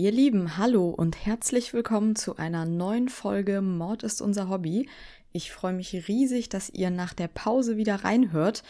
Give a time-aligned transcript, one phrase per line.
[0.00, 4.88] Ihr Lieben, hallo und herzlich willkommen zu einer neuen Folge Mord ist unser Hobby.
[5.32, 8.62] Ich freue mich riesig, dass ihr nach der Pause wieder reinhört,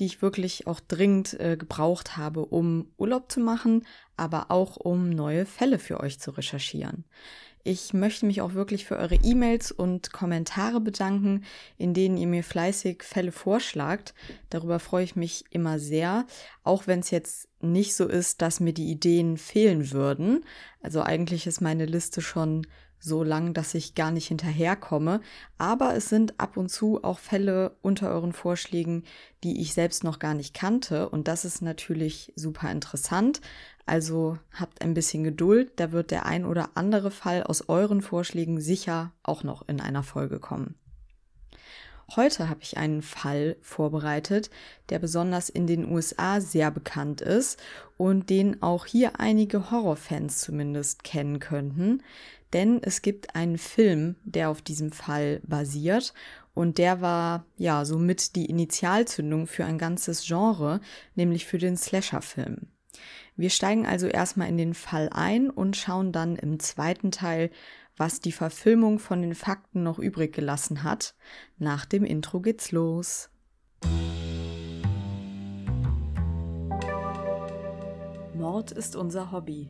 [0.00, 3.84] die ich wirklich auch dringend äh, gebraucht habe, um Urlaub zu machen,
[4.16, 7.04] aber auch um neue Fälle für euch zu recherchieren.
[7.70, 11.44] Ich möchte mich auch wirklich für eure E-Mails und Kommentare bedanken,
[11.76, 14.14] in denen ihr mir fleißig Fälle vorschlagt.
[14.48, 16.24] Darüber freue ich mich immer sehr,
[16.64, 20.46] auch wenn es jetzt nicht so ist, dass mir die Ideen fehlen würden.
[20.80, 22.66] Also eigentlich ist meine Liste schon
[22.98, 25.20] so lang, dass ich gar nicht hinterherkomme.
[25.56, 29.04] Aber es sind ab und zu auch Fälle unter euren Vorschlägen,
[29.44, 31.08] die ich selbst noch gar nicht kannte.
[31.08, 33.40] Und das ist natürlich super interessant.
[33.86, 38.60] Also habt ein bisschen Geduld, da wird der ein oder andere Fall aus euren Vorschlägen
[38.60, 40.74] sicher auch noch in einer Folge kommen.
[42.16, 44.48] Heute habe ich einen Fall vorbereitet,
[44.88, 47.60] der besonders in den USA sehr bekannt ist
[47.98, 52.02] und den auch hier einige Horrorfans zumindest kennen könnten,
[52.52, 56.14] denn es gibt einen Film, der auf diesem Fall basiert
[56.54, 60.80] und der war ja somit die Initialzündung für ein ganzes Genre,
[61.14, 62.66] nämlich für den Slasher-Film.
[63.36, 67.50] Wir steigen also erstmal in den Fall ein und schauen dann im zweiten Teil,
[67.96, 71.14] was die Verfilmung von den Fakten noch übrig gelassen hat.
[71.58, 73.30] Nach dem Intro geht's los.
[78.34, 79.68] Mord ist unser Hobby.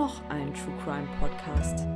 [0.00, 1.86] Noch ein True Crime Podcast.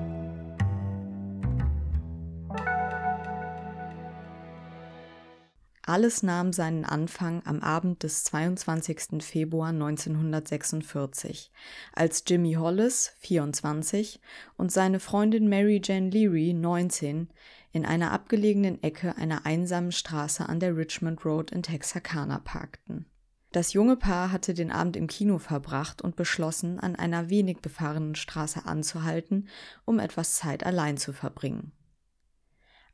[5.87, 9.23] Alles nahm seinen Anfang am Abend des 22.
[9.23, 11.51] Februar 1946,
[11.95, 14.21] als Jimmy Hollis, 24,
[14.59, 17.31] und seine Freundin Mary Jane Leary, 19,
[17.73, 23.07] in einer abgelegenen Ecke einer einsamen Straße an der Richmond Road in Texarkana parkten.
[23.55, 28.17] Das junge Paar hatte den Abend im Kino verbracht und beschlossen, an einer wenig befahrenen
[28.17, 29.47] Straße anzuhalten,
[29.85, 31.71] um etwas Zeit allein zu verbringen.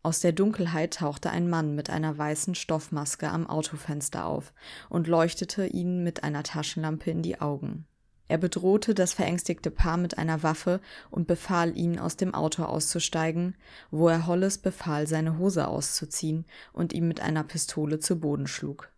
[0.03, 4.53] Aus der Dunkelheit tauchte ein Mann mit einer weißen Stoffmaske am Autofenster auf
[4.91, 7.87] und leuchtete ihnen mit einer Taschenlampe in die Augen.
[8.29, 13.57] Er bedrohte das verängstigte Paar mit einer Waffe und befahl ihnen, aus dem Auto auszusteigen,
[13.91, 16.45] wo er Hollis befahl, seine Hose auszuziehen
[16.75, 18.93] und ihm mit einer Pistole zu Boden schlug.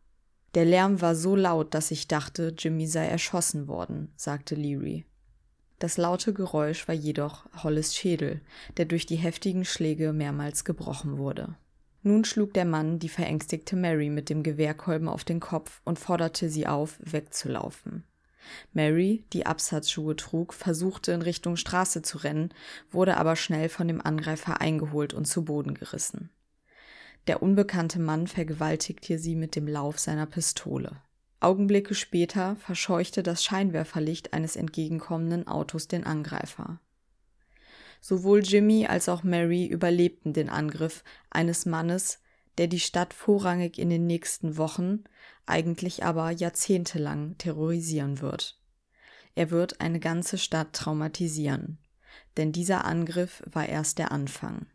[0.55, 5.07] Der Lärm war so laut, dass ich dachte, Jimmy sei erschossen worden, sagte Leary.
[5.79, 8.41] Das laute Geräusch war jedoch Hollis Schädel,
[8.77, 11.57] der durch die heftigen Schläge mehrmals gebrochen wurde.
[12.03, 16.49] Nun schlug der Mann die verängstigte Mary mit dem Gewehrkolben auf den Kopf und forderte
[16.49, 18.05] sie auf, wegzulaufen.
[18.73, 22.53] Mary, die Absatzschuhe trug, versuchte in Richtung Straße zu rennen,
[22.91, 26.31] wurde aber schnell von dem Angreifer eingeholt und zu Boden gerissen.
[27.27, 31.01] Der unbekannte Mann vergewaltigte sie mit dem Lauf seiner Pistole.
[31.41, 36.81] Augenblicke später verscheuchte das Scheinwerferlicht eines entgegenkommenden Autos den Angreifer.
[38.01, 42.21] Sowohl Jimmy als auch Mary überlebten den Angriff eines Mannes,
[42.59, 45.05] der die Stadt vorrangig in den nächsten Wochen,
[45.47, 48.61] eigentlich aber jahrzehntelang terrorisieren wird.
[49.35, 51.79] Er wird eine ganze Stadt traumatisieren,
[52.37, 54.67] denn dieser Angriff war erst der Anfang.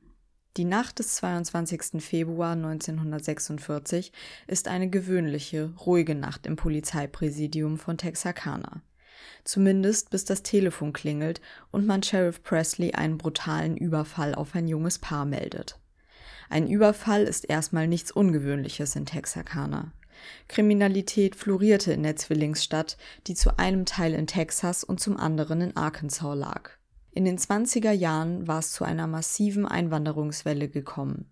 [0.57, 2.03] Die Nacht des 22.
[2.03, 4.11] Februar 1946
[4.47, 8.81] ist eine gewöhnliche, ruhige Nacht im Polizeipräsidium von Texarkana.
[9.43, 14.97] Zumindest bis das Telefon klingelt und man Sheriff Presley einen brutalen Überfall auf ein junges
[14.97, 15.79] Paar meldet.
[16.49, 19.91] Ein Überfall ist erstmal nichts Ungewöhnliches in Texarkana.
[20.47, 22.97] Kriminalität florierte in der Zwillingsstadt,
[23.27, 26.76] die zu einem Teil in Texas und zum anderen in Arkansas lag.
[27.17, 31.25] In den 20er Jahren war es zu einer massiven Einwanderungswelle gekommen.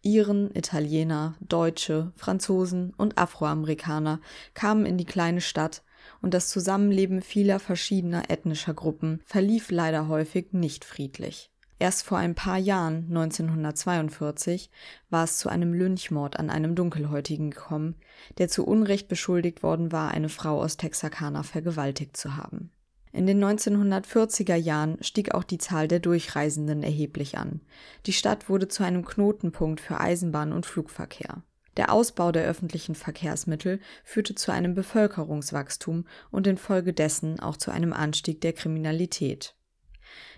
[0.00, 4.22] Iren, Italiener, Deutsche, Franzosen und Afroamerikaner
[4.54, 5.82] kamen in die kleine Stadt
[6.22, 11.50] und das Zusammenleben vieler verschiedener ethnischer Gruppen verlief leider häufig nicht friedlich.
[11.78, 14.70] Erst vor ein paar Jahren, 1942,
[15.10, 17.96] war es zu einem Lynchmord an einem Dunkelhäutigen gekommen,
[18.38, 22.70] der zu Unrecht beschuldigt worden war, eine Frau aus Texarkana vergewaltigt zu haben.
[23.16, 27.62] In den 1940er Jahren stieg auch die Zahl der Durchreisenden erheblich an.
[28.04, 31.42] Die Stadt wurde zu einem Knotenpunkt für Eisenbahn und Flugverkehr.
[31.78, 38.42] Der Ausbau der öffentlichen Verkehrsmittel führte zu einem Bevölkerungswachstum und infolgedessen auch zu einem Anstieg
[38.42, 39.56] der Kriminalität.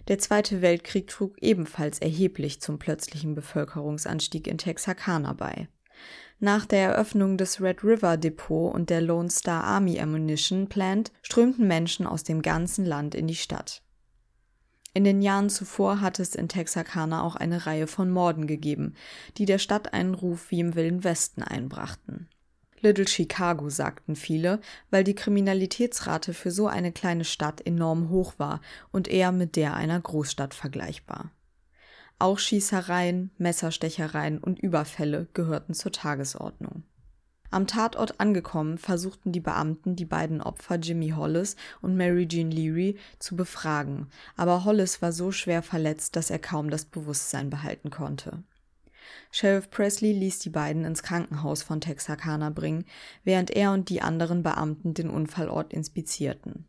[0.06, 5.68] Der Zweite Weltkrieg trug ebenfalls erheblich zum plötzlichen Bevölkerungsanstieg in Texarkana bei
[6.40, 11.66] nach der Eröffnung des Red River Depot und der Lone Star Army Ammunition Plant strömten
[11.66, 13.82] Menschen aus dem ganzen Land in die Stadt.
[14.94, 18.94] In den Jahren zuvor hatte es in Texarkana auch eine Reihe von Morden gegeben,
[19.36, 22.28] die der Stadt einen Ruf wie im Wilden Westen einbrachten.
[22.80, 24.60] Little Chicago, sagten viele,
[24.90, 28.60] weil die Kriminalitätsrate für so eine kleine Stadt enorm hoch war
[28.92, 31.32] und eher mit der einer Großstadt vergleichbar.
[32.20, 36.82] Auch Schießereien, Messerstechereien und Überfälle gehörten zur Tagesordnung.
[37.50, 42.98] Am Tatort angekommen, versuchten die Beamten, die beiden Opfer Jimmy Hollis und Mary Jean Leary
[43.20, 48.42] zu befragen, aber Hollis war so schwer verletzt, dass er kaum das Bewusstsein behalten konnte.
[49.30, 52.84] Sheriff Presley ließ die beiden ins Krankenhaus von Texarkana bringen,
[53.24, 56.66] während er und die anderen Beamten den Unfallort inspizierten.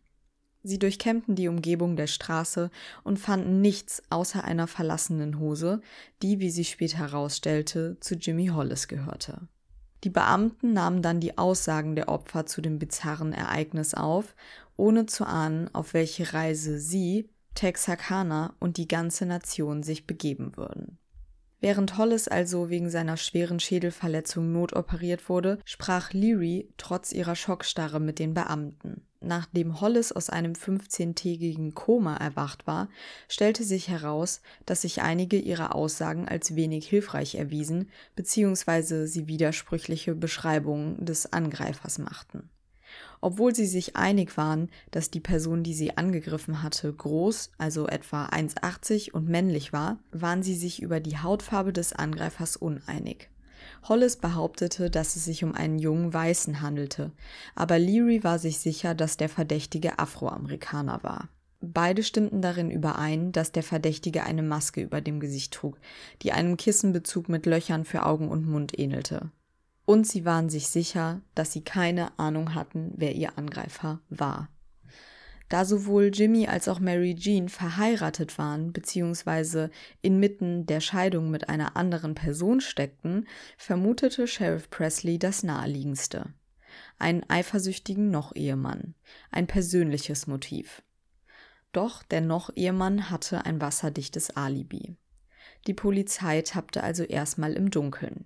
[0.70, 2.70] Sie durchkämmten die Umgebung der Straße
[3.04, 5.82] und fanden nichts außer einer verlassenen Hose,
[6.22, 9.48] die, wie sich später herausstellte, zu Jimmy Hollis gehörte.
[10.04, 14.36] Die Beamten nahmen dann die Aussagen der Opfer zu dem bizarren Ereignis auf,
[14.78, 21.00] ohne zu ahnen, auf welche Reise sie, Texarkana und die ganze Nation sich begeben würden.
[21.62, 28.20] Während Hollis also wegen seiner schweren Schädelverletzung notoperiert wurde, sprach Leary trotz ihrer Schockstarre mit
[28.20, 29.09] den Beamten.
[29.22, 32.88] Nachdem Hollis aus einem 15-tägigen Koma erwacht war,
[33.28, 39.06] stellte sich heraus, dass sich einige ihrer Aussagen als wenig hilfreich erwiesen bzw.
[39.08, 42.50] sie widersprüchliche Beschreibungen des Angreifers machten.
[43.20, 48.28] Obwohl sie sich einig waren, dass die Person, die sie angegriffen hatte, groß, also etwa
[48.28, 53.30] 1,80 und männlich war, waren sie sich über die Hautfarbe des Angreifers uneinig.
[53.84, 57.12] Hollis behauptete, dass es sich um einen jungen Weißen handelte,
[57.56, 61.30] aber Leary war sich sicher, dass der Verdächtige Afroamerikaner war.
[61.62, 65.78] Beide stimmten darin überein, dass der Verdächtige eine Maske über dem Gesicht trug,
[66.22, 69.32] die einem Kissenbezug mit Löchern für Augen und Mund ähnelte
[69.90, 74.48] und sie waren sich sicher, dass sie keine Ahnung hatten, wer ihr Angreifer war.
[75.50, 79.70] Da sowohl Jimmy als auch Mary Jean verheiratet waren bzw.
[80.02, 86.28] inmitten der Scheidung mit einer anderen Person steckten, vermutete Sheriff Presley das naheliegendste.
[87.00, 88.94] Einen eifersüchtigen Noch-Ehemann,
[89.32, 90.84] ein persönliches Motiv.
[91.72, 94.96] Doch der Noch-Ehemann hatte ein wasserdichtes Alibi.
[95.66, 98.26] Die Polizei tappte also erstmal im Dunkeln.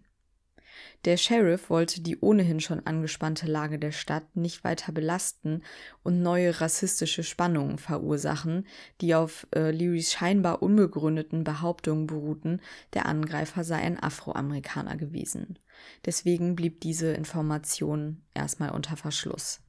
[1.05, 5.63] Der Sheriff wollte die ohnehin schon angespannte Lage der Stadt nicht weiter belasten
[6.03, 8.67] und neue rassistische Spannungen verursachen,
[9.01, 12.61] die auf äh, Learys scheinbar unbegründeten Behauptungen beruhten,
[12.93, 15.59] der Angreifer sei ein Afroamerikaner gewesen.
[16.05, 19.61] Deswegen blieb diese Information erstmal unter Verschluss.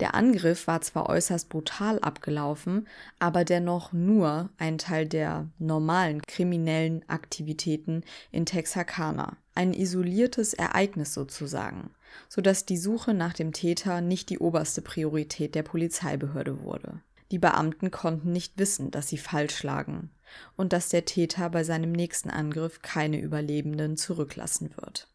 [0.00, 2.88] Der Angriff war zwar äußerst brutal abgelaufen,
[3.18, 8.02] aber dennoch nur ein Teil der normalen kriminellen Aktivitäten
[8.32, 9.36] in Texarkana.
[9.54, 11.90] Ein isoliertes Ereignis sozusagen,
[12.30, 17.02] sodass die Suche nach dem Täter nicht die oberste Priorität der Polizeibehörde wurde.
[17.30, 20.10] Die Beamten konnten nicht wissen, dass sie falsch lagen
[20.56, 25.09] und dass der Täter bei seinem nächsten Angriff keine Überlebenden zurücklassen wird.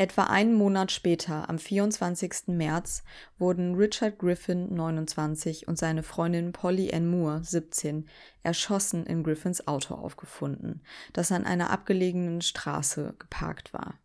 [0.00, 2.46] Etwa einen Monat später, am 24.
[2.46, 3.02] März,
[3.36, 8.08] wurden Richard Griffin, 29, und seine Freundin Polly Ann Moore, 17,
[8.44, 13.98] erschossen in Griffins Auto aufgefunden, das an einer abgelegenen Straße geparkt war.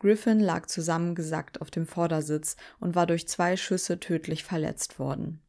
[0.00, 5.40] Griffin lag zusammengesackt auf dem Vordersitz und war durch zwei Schüsse tödlich verletzt worden.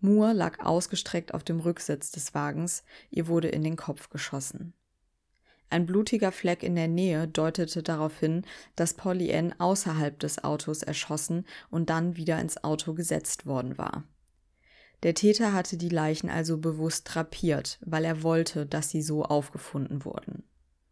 [0.00, 4.74] Moore lag ausgestreckt auf dem Rücksitz des Wagens, ihr wurde in den Kopf geschossen.
[5.68, 8.42] Ein blutiger Fleck in der Nähe deutete darauf hin,
[8.76, 14.04] dass Polly Ann außerhalb des Autos erschossen und dann wieder ins Auto gesetzt worden war.
[15.02, 20.04] Der Täter hatte die Leichen also bewusst drapiert, weil er wollte, dass sie so aufgefunden
[20.04, 20.44] wurden.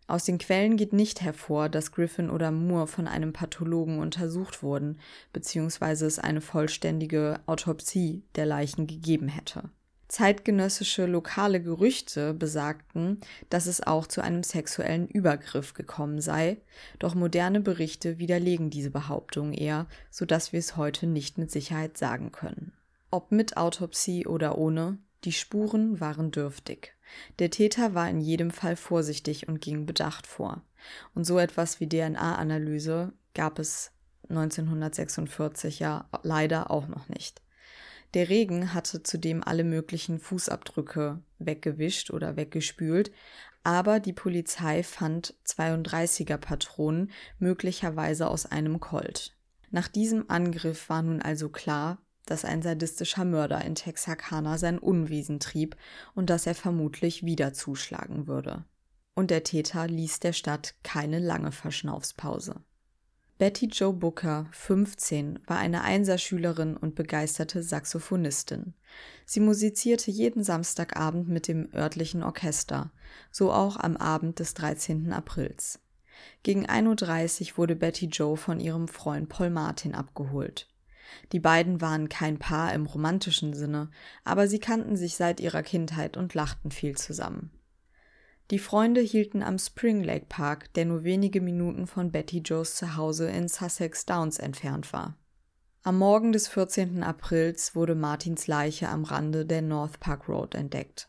[0.07, 4.99] Aus den Quellen geht nicht hervor, dass Griffin oder Moore von einem Pathologen untersucht wurden,
[5.33, 9.71] beziehungsweise es eine vollständige Autopsie der Leichen gegeben hätte.
[10.15, 16.59] Zeitgenössische lokale Gerüchte besagten, dass es auch zu einem sexuellen Übergriff gekommen sei,
[17.01, 21.99] doch moderne Berichte widerlegen diese Behauptung eher, so dass wir es heute nicht mit Sicherheit
[21.99, 22.73] sagen können.
[23.11, 26.95] Ob mit Autopsie oder ohne, die Spuren waren dürftig.
[27.41, 30.63] Der Täter war in jedem Fall vorsichtig und ging bedacht vor.
[31.17, 33.91] Und so etwas wie DNA-Analyse gab es
[34.29, 37.44] 1946 ja leider auch noch nicht.
[38.15, 43.11] Der Regen hatte zudem alle möglichen Fußabdrücke weggewischt oder weggespült,
[43.65, 49.37] aber die Polizei fand 32er Patronen möglicherweise aus einem Colt.
[49.71, 55.41] Nach diesem Angriff war nun also klar, dass ein sadistischer Mörder in Texarkana sein Unwesen
[55.41, 55.77] trieb
[56.15, 58.65] und dass er vermutlich wieder zuschlagen würde.
[59.15, 62.63] Und der Täter ließ der Stadt keine lange Verschnaufspause.
[63.45, 68.73] Betty Jo Booker, 15, war eine Einserschülerin und begeisterte Saxophonistin.
[69.27, 72.91] Sie musizierte jeden Samstagabend mit dem örtlichen Orchester,
[73.31, 75.13] so auch am Abend des 13.
[75.13, 75.79] Aprils.
[76.43, 80.67] Gegen 1.30 Uhr wurde Betty Jo von ihrem Freund Paul Martin abgeholt.
[81.33, 83.91] Die beiden waren kein Paar im romantischen Sinne,
[84.25, 87.51] aber sie kannten sich seit ihrer Kindheit und lachten viel zusammen.
[88.51, 93.31] Die Freunde hielten am Spring Lake Park, der nur wenige Minuten von Betty Joes Zuhause
[93.31, 95.17] in Sussex Downs entfernt war.
[95.83, 97.03] Am Morgen des 14.
[97.03, 101.09] Aprils wurde Martins Leiche am Rande der North Park Road entdeckt.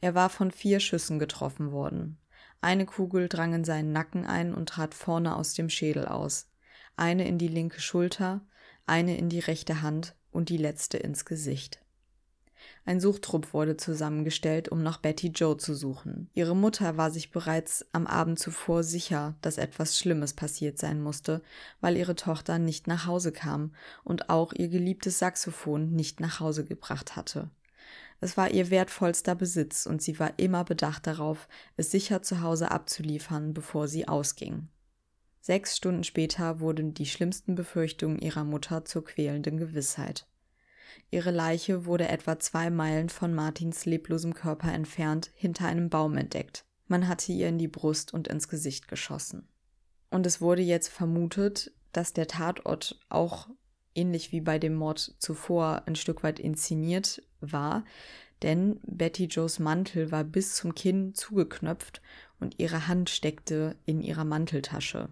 [0.00, 2.18] Er war von vier Schüssen getroffen worden.
[2.60, 6.48] Eine Kugel drang in seinen Nacken ein und trat vorne aus dem Schädel aus,
[6.96, 8.46] eine in die linke Schulter,
[8.86, 11.80] eine in die rechte Hand und die letzte ins Gesicht.
[12.84, 16.30] Ein Suchtrupp wurde zusammengestellt, um nach Betty Joe zu suchen.
[16.34, 21.42] Ihre Mutter war sich bereits am Abend zuvor sicher, dass etwas Schlimmes passiert sein musste,
[21.80, 26.64] weil ihre Tochter nicht nach Hause kam und auch ihr geliebtes Saxophon nicht nach Hause
[26.64, 27.50] gebracht hatte.
[28.20, 32.70] Es war ihr wertvollster Besitz und sie war immer bedacht darauf, es sicher zu Hause
[32.70, 34.68] abzuliefern, bevor sie ausging.
[35.40, 40.26] Sechs Stunden später wurden die schlimmsten Befürchtungen ihrer Mutter zur quälenden Gewissheit.
[41.10, 46.64] Ihre Leiche wurde etwa zwei Meilen von Martins leblosem Körper entfernt hinter einem Baum entdeckt.
[46.88, 49.48] Man hatte ihr in die Brust und ins Gesicht geschossen.
[50.10, 53.48] Und es wurde jetzt vermutet, dass der Tatort auch
[53.94, 57.84] ähnlich wie bei dem Mord zuvor ein Stück weit inszeniert war,
[58.42, 62.02] denn Betty Joes Mantel war bis zum Kinn zugeknöpft
[62.38, 65.08] und ihre Hand steckte in ihrer Manteltasche.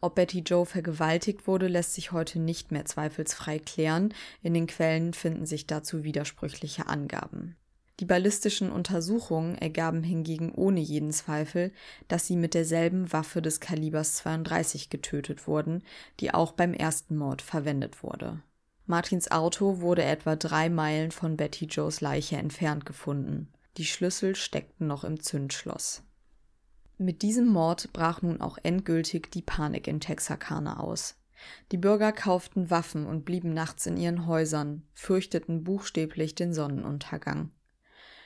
[0.00, 4.14] Ob Betty Joe vergewaltigt wurde, lässt sich heute nicht mehr zweifelsfrei klären.
[4.42, 7.56] In den Quellen finden sich dazu widersprüchliche Angaben.
[8.00, 11.72] Die ballistischen Untersuchungen ergaben hingegen ohne jeden Zweifel,
[12.06, 15.82] dass sie mit derselben Waffe des Kalibers 32 getötet wurden,
[16.20, 18.40] die auch beim ersten Mord verwendet wurde.
[18.86, 23.48] Martins Auto wurde etwa drei Meilen von Betty Joes Leiche entfernt gefunden.
[23.76, 26.02] Die Schlüssel steckten noch im Zündschloss.
[27.00, 31.14] Mit diesem Mord brach nun auch endgültig die Panik in Texarkana aus.
[31.70, 37.52] Die Bürger kauften Waffen und blieben nachts in ihren Häusern, fürchteten buchstäblich den Sonnenuntergang.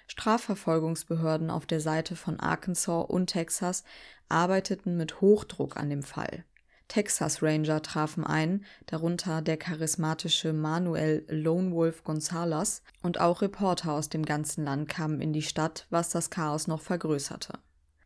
[0.07, 3.85] Strafverfolgungsbehörden auf der Seite von Arkansas und Texas
[4.31, 6.47] arbeiteten mit Hochdruck an dem Fall.
[6.89, 14.09] Texas Ranger trafen ein, darunter der charismatische Manuel Lone Wolf Gonzalez, und auch Reporter aus
[14.09, 17.59] dem ganzen Land kamen in die Stadt, was das Chaos noch vergrößerte.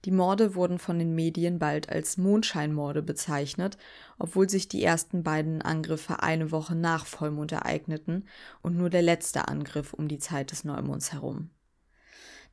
[0.06, 3.76] Die Morde wurden von den Medien bald als Mondscheinmorde bezeichnet,
[4.20, 8.28] obwohl sich die ersten beiden Angriffe eine Woche nach Vollmond ereigneten
[8.62, 11.50] und nur der letzte Angriff um die Zeit des Neumonds herum.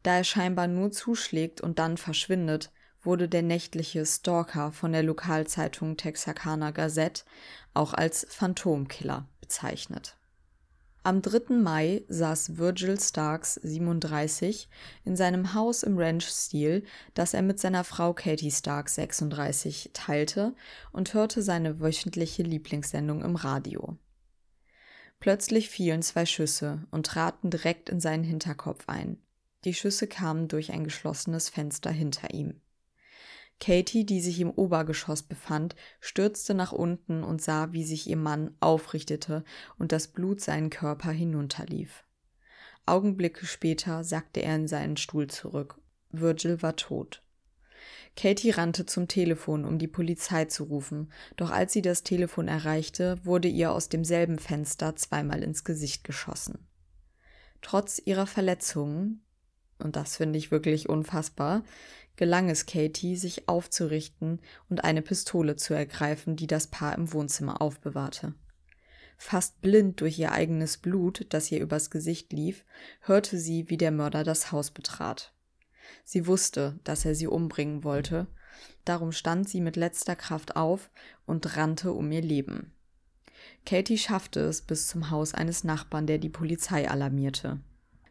[0.02, 2.72] Da er scheinbar nur zuschlägt und dann verschwindet,
[3.04, 7.24] wurde der nächtliche Stalker von der Lokalzeitung Texarkana Gazette
[7.76, 10.18] auch als Phantomkiller bezeichnet.
[11.06, 11.56] Am 3.
[11.56, 14.70] Mai saß Virgil Starks 37
[15.04, 20.56] in seinem Haus im Ranch-Stil, das er mit seiner Frau Katie Stark 36 teilte,
[20.94, 23.98] und hörte seine wöchentliche Lieblingssendung im Radio.
[25.20, 29.18] Plötzlich fielen zwei Schüsse und traten direkt in seinen Hinterkopf ein.
[29.66, 32.62] Die Schüsse kamen durch ein geschlossenes Fenster hinter ihm.
[33.60, 38.56] Katie, die sich im Obergeschoss befand, stürzte nach unten und sah, wie sich ihr Mann
[38.60, 39.44] aufrichtete
[39.78, 42.04] und das Blut seinen Körper hinunterlief.
[42.86, 45.80] Augenblicke später sackte er in seinen Stuhl zurück.
[46.12, 47.24] Virgil war tot.
[48.16, 53.18] Katie rannte zum Telefon, um die Polizei zu rufen, doch als sie das Telefon erreichte,
[53.24, 56.68] wurde ihr aus demselben Fenster zweimal ins Gesicht geschossen.
[57.62, 59.24] Trotz ihrer Verletzungen,
[59.80, 61.64] und das finde ich wirklich unfassbar,
[62.15, 64.39] gelang es Katie, sich aufzurichten
[64.70, 68.34] und eine Pistole zu ergreifen, die das Paar im Wohnzimmer aufbewahrte.
[69.17, 72.65] Fast blind durch ihr eigenes Blut, das ihr übers Gesicht lief,
[73.01, 75.34] hörte sie, wie der Mörder das Haus betrat.
[76.03, 78.27] Sie wusste, dass er sie umbringen wollte,
[78.86, 80.89] darum stand sie mit letzter Kraft auf
[81.25, 82.74] und rannte um ihr Leben.
[83.65, 87.60] Katie schaffte es bis zum Haus eines Nachbarn, der die Polizei alarmierte.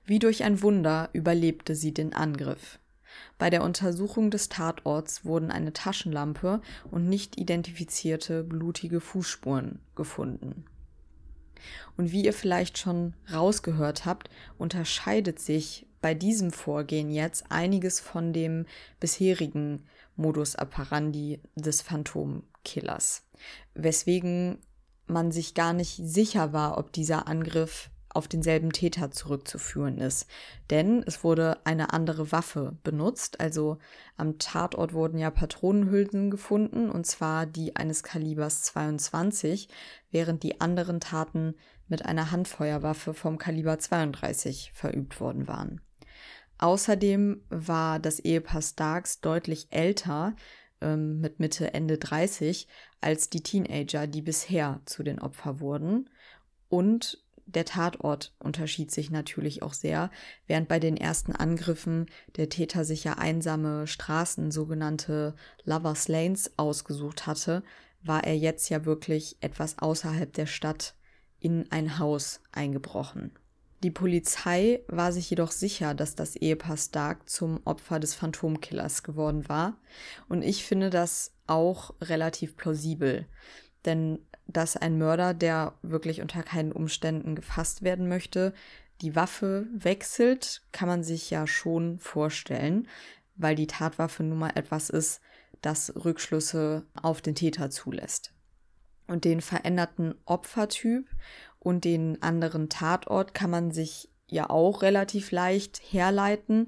[0.05, 2.79] Wie durch ein Wunder überlebte sie den Angriff.
[3.39, 10.65] Bei der Untersuchung des Tatorts wurden eine Taschenlampe und nicht identifizierte blutige Fußspuren gefunden.
[11.97, 18.33] Und wie ihr vielleicht schon rausgehört habt, unterscheidet sich bei diesem Vorgehen jetzt einiges von
[18.33, 18.67] dem
[18.99, 19.85] bisherigen
[20.17, 23.23] Modus operandi des Phantomkillers,
[23.75, 24.59] weswegen
[25.07, 30.27] man sich gar nicht sicher war, ob dieser Angriff auf denselben Täter zurückzuführen ist.
[30.71, 33.41] Denn es wurde eine andere Waffe benutzt.
[33.41, 33.79] Also
[34.17, 39.69] am Tatort wurden ja Patronenhülsen gefunden, und zwar die eines Kalibers 22,
[40.11, 41.55] während die anderen Taten
[41.89, 45.81] mit einer Handfeuerwaffe vom Kaliber 32 verübt worden waren.
[46.59, 50.37] Außerdem war das Ehepaar Starks deutlich älter,
[50.81, 52.69] ähm, mit Mitte, Ende 30,
[53.01, 56.11] als die Teenager, die bisher zu den Opfern wurden.
[56.69, 60.11] Und der Tatort unterschied sich natürlich auch sehr,
[60.47, 62.07] während bei den ersten Angriffen
[62.37, 65.35] der Täter sich ja einsame Straßen, sogenannte
[65.65, 67.63] Lovers Lanes, ausgesucht hatte,
[68.03, 70.95] war er jetzt ja wirklich etwas außerhalb der Stadt
[71.39, 73.33] in ein Haus eingebrochen.
[73.83, 79.49] Die Polizei war sich jedoch sicher, dass das Ehepaar Stark zum Opfer des Phantomkillers geworden
[79.49, 79.77] war.
[80.29, 83.27] Und ich finde das auch relativ plausibel.
[83.85, 84.21] Denn
[84.53, 88.53] dass ein Mörder, der wirklich unter keinen Umständen gefasst werden möchte,
[89.01, 92.89] die Waffe wechselt, kann man sich ja schon vorstellen,
[93.35, 95.21] weil die Tatwaffe nun mal etwas ist,
[95.61, 98.33] das Rückschlüsse auf den Täter zulässt.
[99.07, 101.09] Und den veränderten Opfertyp
[101.59, 106.67] und den anderen Tatort kann man sich ja auch relativ leicht herleiten,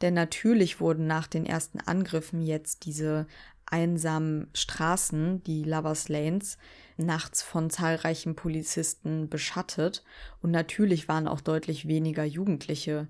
[0.00, 3.26] denn natürlich wurden nach den ersten Angriffen jetzt diese
[3.66, 6.58] einsamen Straßen, die Lovers Lanes,
[7.02, 10.04] nachts von zahlreichen Polizisten beschattet
[10.40, 13.08] und natürlich waren auch deutlich weniger Jugendliche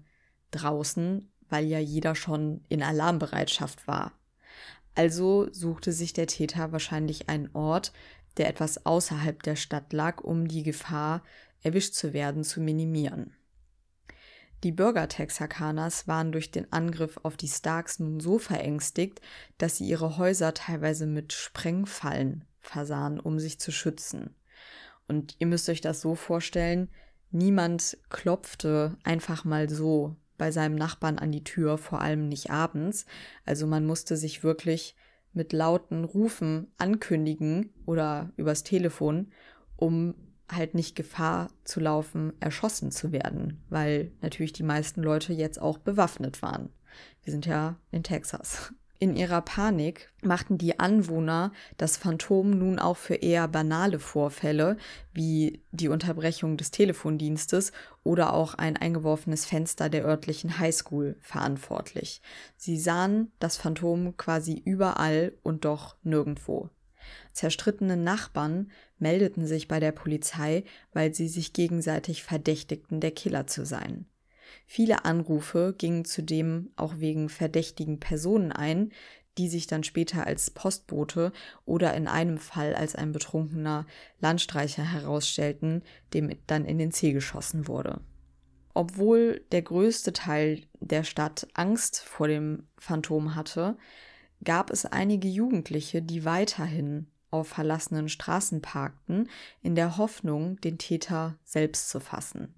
[0.51, 4.13] draußen, weil ja jeder schon in Alarmbereitschaft war.
[4.95, 7.93] Also suchte sich der Täter wahrscheinlich einen Ort,
[8.37, 11.23] der etwas außerhalb der Stadt lag, um die Gefahr,
[11.63, 13.35] erwischt zu werden, zu minimieren.
[14.65, 19.21] Die Bürger Texarkanas waren durch den Angriff auf die Starks nun so verängstigt,
[19.59, 24.35] dass sie ihre Häuser teilweise mit Sprengfallen versahen, um sich zu schützen.
[25.09, 26.89] Und ihr müsst euch das so vorstellen,
[27.31, 33.07] niemand klopfte einfach mal so bei seinem Nachbarn an die Tür, vor allem nicht abends.
[33.45, 34.97] Also man musste sich wirklich
[35.33, 39.33] mit lauten Rufen ankündigen oder übers Telefon,
[39.77, 40.15] um
[40.51, 45.79] halt nicht Gefahr zu laufen, erschossen zu werden, weil natürlich die meisten Leute jetzt auch
[45.79, 46.71] bewaffnet waren.
[47.23, 48.73] Wir sind ja in Texas.
[49.03, 54.77] In ihrer Panik machten die Anwohner das Phantom nun auch für eher banale Vorfälle
[55.13, 57.73] wie die Unterbrechung des Telefondienstes
[58.05, 62.23] oder auch ein eingeworfenes Fenster der örtlichen Highschool verantwortlich.
[62.57, 66.71] Sie sahen das Phantom quasi überall und doch nirgendwo.
[67.33, 73.67] Zerstrittene Nachbarn meldeten sich bei der Polizei, weil sie sich gegenseitig verdächtigten, der Killer zu
[73.67, 74.07] sein.
[74.67, 78.93] Viele Anrufe gingen zudem auch wegen verdächtigen Personen ein,
[79.39, 81.33] die sich dann später als Postbote
[81.65, 83.87] oder in einem Fall als ein betrunkener
[84.21, 88.01] Landstreicher herausstellten, dem dann in den Zeh geschossen wurde.
[88.75, 93.77] Obwohl der größte Teil der Stadt Angst vor dem Phantom hatte,
[94.45, 99.29] gab es einige Jugendliche, die weiterhin auf verlassenen Straßen parkten,
[99.63, 102.55] in der Hoffnung, den Täter selbst zu fassen.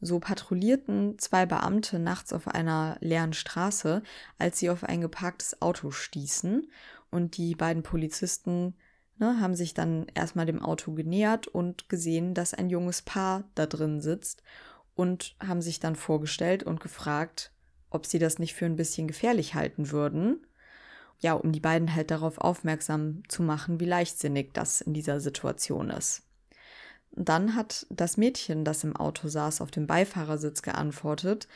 [0.00, 4.02] So patrouillierten zwei Beamte nachts auf einer leeren Straße,
[4.38, 6.70] als sie auf ein geparktes Auto stießen.
[7.10, 8.74] Und die beiden Polizisten
[9.18, 13.66] ne, haben sich dann erstmal dem Auto genähert und gesehen, dass ein junges Paar da
[13.66, 14.42] drin sitzt
[14.94, 17.52] und haben sich dann vorgestellt und gefragt,
[17.90, 20.46] ob sie das nicht für ein bisschen gefährlich halten würden.
[21.18, 25.88] Ja, um die beiden halt darauf aufmerksam zu machen, wie leichtsinnig das in dieser Situation
[25.88, 26.25] ist.
[27.16, 31.48] Dann hat das Mädchen, das im Auto saß, auf dem Beifahrersitz geantwortet,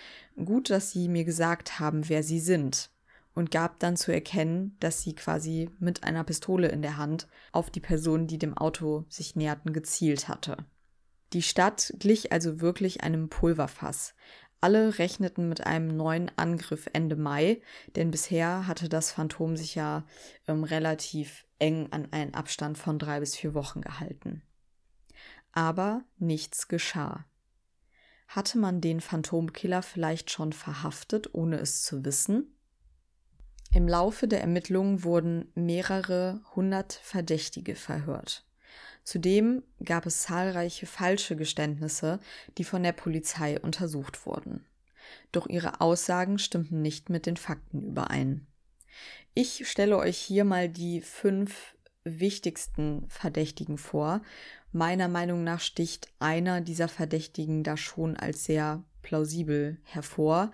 [0.43, 2.91] gut, dass Sie mir gesagt haben, wer Sie sind,
[3.35, 7.71] und gab dann zu erkennen, dass sie quasi mit einer Pistole in der Hand auf
[7.71, 10.57] die Personen, die dem Auto sich näherten, gezielt hatte.
[11.33, 14.15] Die Stadt glich also wirklich einem Pulverfass.
[14.61, 17.63] Alle rechneten mit einem neuen Angriff Ende Mai,
[17.97, 20.05] denn bisher hatte das Phantom sich ja
[20.49, 24.43] ähm, relativ eng an einen Abstand von drei bis vier Wochen gehalten
[25.53, 27.25] aber nichts geschah.
[28.29, 32.57] Hatte man den Phantomkiller vielleicht schon verhaftet, ohne es zu wissen?
[33.73, 38.45] Im Laufe der Ermittlungen wurden mehrere hundert Verdächtige verhört.
[39.05, 42.21] Zudem gab es zahlreiche falsche Geständnisse,
[42.59, 44.67] die von der Polizei untersucht wurden.
[45.33, 48.47] Doch ihre Aussagen stimmten nicht mit den Fakten überein.
[49.35, 54.23] Ich stelle euch hier mal die fünf wichtigsten Verdächtigen vor
[54.73, 60.53] Meiner Meinung nach sticht einer dieser Verdächtigen da schon als sehr plausibel hervor.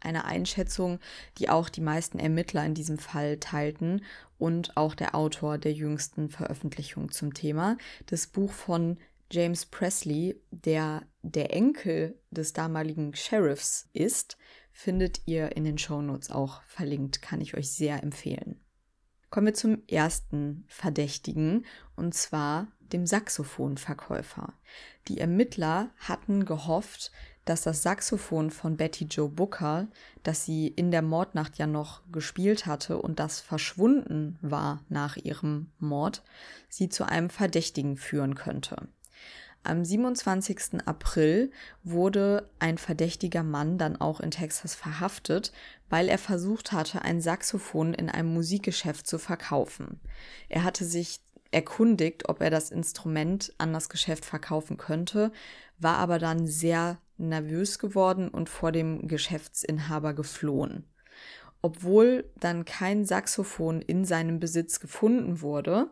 [0.00, 0.98] Eine Einschätzung,
[1.38, 4.02] die auch die meisten Ermittler in diesem Fall teilten
[4.36, 8.98] und auch der Autor der jüngsten Veröffentlichung zum Thema, das Buch von
[9.30, 14.36] James Presley, der der Enkel des damaligen Sheriffs ist,
[14.72, 18.60] findet ihr in den Shownotes auch verlinkt, kann ich euch sehr empfehlen.
[19.30, 21.64] Kommen wir zum ersten Verdächtigen,
[21.96, 24.54] und zwar dem Saxophonverkäufer.
[25.08, 27.10] Die Ermittler hatten gehofft,
[27.44, 29.88] dass das Saxophon von Betty Joe Booker,
[30.22, 35.70] das sie in der Mordnacht ja noch gespielt hatte und das verschwunden war nach ihrem
[35.78, 36.22] Mord,
[36.68, 38.88] sie zu einem Verdächtigen führen könnte.
[39.64, 40.86] Am 27.
[40.86, 41.52] April
[41.84, 45.52] wurde ein verdächtiger Mann dann auch in Texas verhaftet,
[45.88, 50.00] weil er versucht hatte, ein Saxophon in einem Musikgeschäft zu verkaufen.
[50.48, 51.20] Er hatte sich
[51.52, 55.32] erkundigt, ob er das Instrument an das Geschäft verkaufen könnte,
[55.78, 60.84] war aber dann sehr nervös geworden und vor dem Geschäftsinhaber geflohen.
[61.60, 65.90] Obwohl dann kein Saxophon in seinem Besitz gefunden wurde,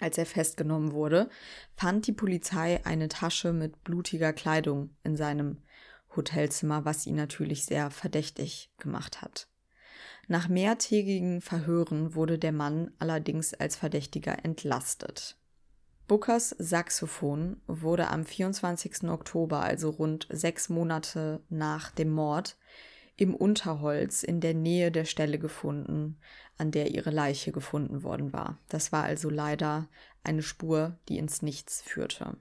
[0.00, 1.28] als er festgenommen wurde,
[1.76, 5.62] fand die Polizei eine Tasche mit blutiger Kleidung in seinem
[6.16, 9.48] Hotelzimmer, was ihn natürlich sehr verdächtig gemacht hat.
[10.28, 15.36] Nach mehrtägigen Verhören wurde der Mann allerdings als Verdächtiger entlastet.
[16.06, 19.04] Bookers Saxophon wurde am 24.
[19.04, 22.58] Oktober, also rund sechs Monate nach dem Mord,
[23.16, 26.18] im Unterholz in der Nähe der Stelle gefunden,
[26.58, 28.58] an der ihre Leiche gefunden worden war.
[28.68, 29.88] Das war also leider
[30.24, 32.36] eine Spur, die ins Nichts führte.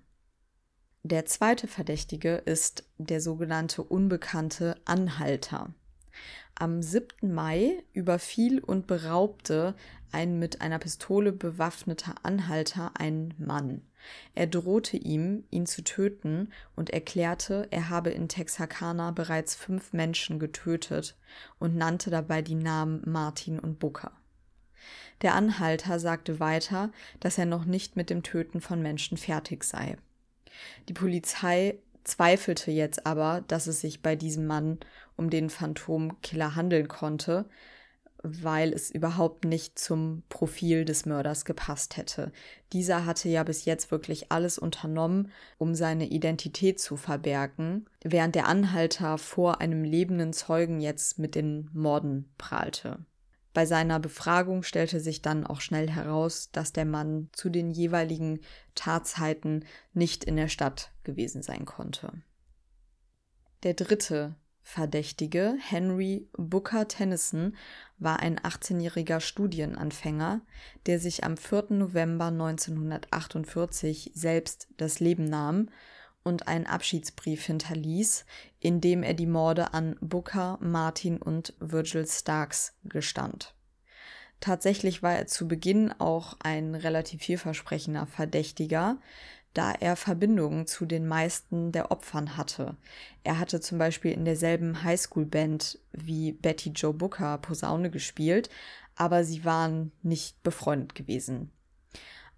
[1.03, 5.73] Der zweite Verdächtige ist der sogenannte unbekannte Anhalter.
[6.55, 7.33] Am 7.
[7.33, 9.75] Mai überfiel und beraubte
[10.11, 13.81] ein mit einer Pistole bewaffneter Anhalter einen Mann.
[14.35, 20.39] Er drohte ihm, ihn zu töten und erklärte, er habe in Texarkana bereits fünf Menschen
[20.39, 21.17] getötet
[21.59, 24.11] und nannte dabei die Namen Martin und Booker.
[25.21, 29.97] Der Anhalter sagte weiter, dass er noch nicht mit dem Töten von Menschen fertig sei.
[30.89, 34.79] Die Polizei zweifelte jetzt aber, dass es sich bei diesem Mann
[35.15, 37.45] um den Phantomkiller handeln konnte,
[38.23, 42.31] weil es überhaupt nicht zum Profil des Mörders gepasst hätte.
[42.71, 48.47] Dieser hatte ja bis jetzt wirklich alles unternommen, um seine Identität zu verbergen, während der
[48.47, 53.05] Anhalter vor einem lebenden Zeugen jetzt mit den Morden prahlte.
[53.53, 58.39] Bei seiner Befragung stellte sich dann auch schnell heraus, dass der Mann zu den jeweiligen
[58.73, 62.11] Tatzeiten nicht in der Stadt gewesen sein konnte.
[63.61, 67.55] Der dritte Verdächtige, Henry Booker Tennyson,
[67.99, 70.41] war ein 18-jähriger Studienanfänger,
[70.85, 71.65] der sich am 4.
[71.69, 75.69] November 1948 selbst das Leben nahm
[76.23, 78.25] und einen Abschiedsbrief hinterließ,
[78.61, 83.53] in dem er die Morde an Booker, Martin und Virgil Starks gestand.
[84.39, 88.97] Tatsächlich war er zu Beginn auch ein relativ vielversprechender Verdächtiger,
[89.53, 92.75] da er Verbindungen zu den meisten der Opfern hatte.
[93.23, 98.49] Er hatte zum Beispiel in derselben Highschool-Band wie Betty Joe Booker Posaune gespielt,
[98.95, 101.51] aber sie waren nicht befreundet gewesen.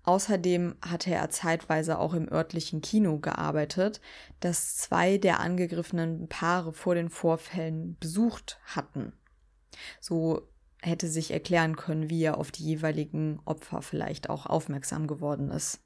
[0.03, 4.01] Außerdem hatte er zeitweise auch im örtlichen Kino gearbeitet,
[4.39, 9.13] das zwei der angegriffenen Paare vor den Vorfällen besucht hatten.
[9.99, 10.47] So
[10.81, 15.79] hätte sich erklären können, wie er auf die jeweiligen Opfer vielleicht auch aufmerksam geworden ist.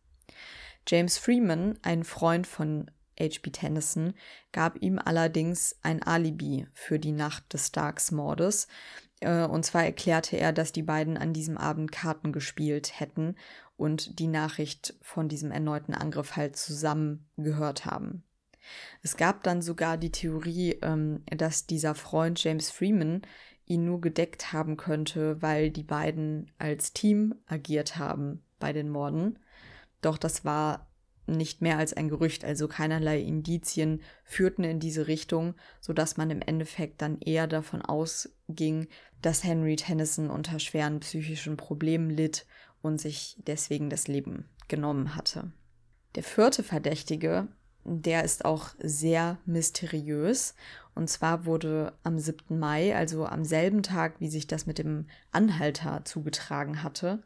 [0.88, 2.90] James Freeman, ein Freund von
[3.20, 3.52] H.B.
[3.52, 4.14] Tennyson,
[4.52, 8.68] gab ihm allerdings ein Alibi für die Nacht des Starks-Mordes.
[9.20, 13.36] Äh, und zwar erklärte er, dass die beiden an diesem Abend Karten gespielt hätten
[13.78, 18.24] und die Nachricht von diesem erneuten Angriff halt zusammen gehört haben.
[19.02, 23.22] Es gab dann sogar die Theorie, ähm, dass dieser Freund James Freeman
[23.66, 29.40] ihn nur gedeckt haben könnte, weil die beiden als Team agiert haben bei den Morden.
[30.02, 30.88] Doch das war
[31.28, 36.42] nicht mehr als ein Gerücht, also keinerlei Indizien führten in diese Richtung, sodass man im
[36.42, 38.88] Endeffekt dann eher davon ausging,
[39.22, 42.46] dass Henry Tennyson unter schweren psychischen Problemen litt
[42.82, 45.52] und sich deswegen das Leben genommen hatte.
[46.16, 47.48] Der vierte Verdächtige,
[47.84, 50.56] der ist auch sehr mysteriös.
[50.96, 52.58] Und zwar wurde am 7.
[52.60, 57.24] Mai, also am selben Tag, wie sich das mit dem Anhalter zugetragen hatte,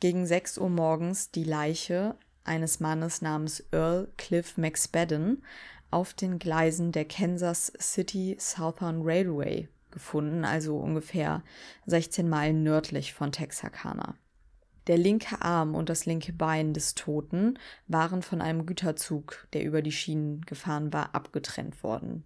[0.00, 5.44] gegen 6 Uhr morgens die Leiche eines Mannes namens Earl Cliff McSpadden
[5.90, 11.42] auf den Gleisen der Kansas City Southern Railway gefunden, also ungefähr
[11.86, 14.14] 16 Meilen nördlich von Texarkana.
[14.86, 19.82] Der linke Arm und das linke Bein des Toten waren von einem Güterzug, der über
[19.82, 22.24] die Schienen gefahren war, abgetrennt worden.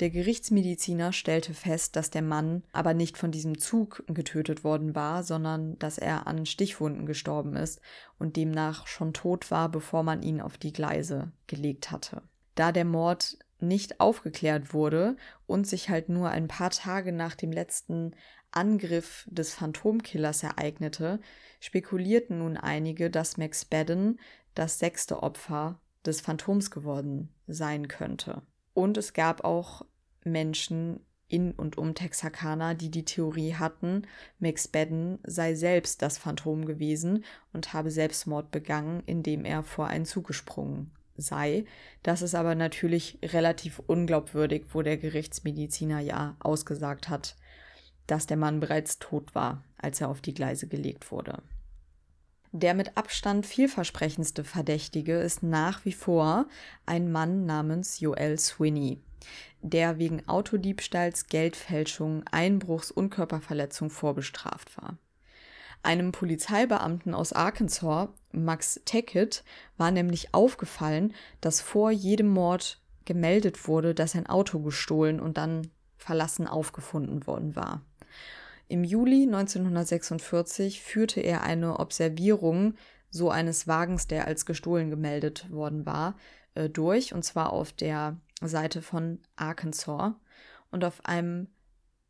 [0.00, 5.22] Der Gerichtsmediziner stellte fest, dass der Mann aber nicht von diesem Zug getötet worden war,
[5.22, 7.80] sondern dass er an Stichwunden gestorben ist
[8.18, 12.22] und demnach schon tot war, bevor man ihn auf die Gleise gelegt hatte.
[12.54, 17.52] Da der Mord nicht aufgeklärt wurde und sich halt nur ein paar Tage nach dem
[17.52, 18.14] letzten
[18.50, 21.20] Angriff des Phantomkillers ereignete,
[21.60, 24.20] spekulierten nun einige, dass Max Baden
[24.54, 28.42] das sechste Opfer des Phantoms geworden sein könnte.
[28.74, 29.84] Und es gab auch
[30.24, 34.02] Menschen in und um Texarkana, die die Theorie hatten,
[34.38, 40.04] Max Baden sei selbst das Phantom gewesen und habe Selbstmord begangen, indem er vor einen
[40.04, 41.64] Zug gesprungen sei.
[42.02, 47.36] Das ist aber natürlich relativ unglaubwürdig, wo der Gerichtsmediziner ja ausgesagt hat,
[48.06, 51.42] dass der Mann bereits tot war, als er auf die Gleise gelegt wurde.
[52.56, 56.46] Der mit Abstand vielversprechendste Verdächtige ist nach wie vor
[56.86, 59.00] ein Mann namens Joel Swinney,
[59.60, 64.98] der wegen Autodiebstahls, Geldfälschung, Einbruchs und Körperverletzung vorbestraft war.
[65.82, 69.42] Einem Polizeibeamten aus Arkansas, Max Tackett,
[69.76, 75.72] war nämlich aufgefallen, dass vor jedem Mord gemeldet wurde, dass ein Auto gestohlen und dann
[75.96, 77.82] verlassen aufgefunden worden war.
[78.68, 82.74] Im Juli 1946 führte er eine Observierung
[83.10, 86.16] so eines Wagens, der als gestohlen gemeldet worden war,
[86.54, 90.12] äh, durch, und zwar auf der Seite von Arkansas.
[90.70, 91.48] Und auf einem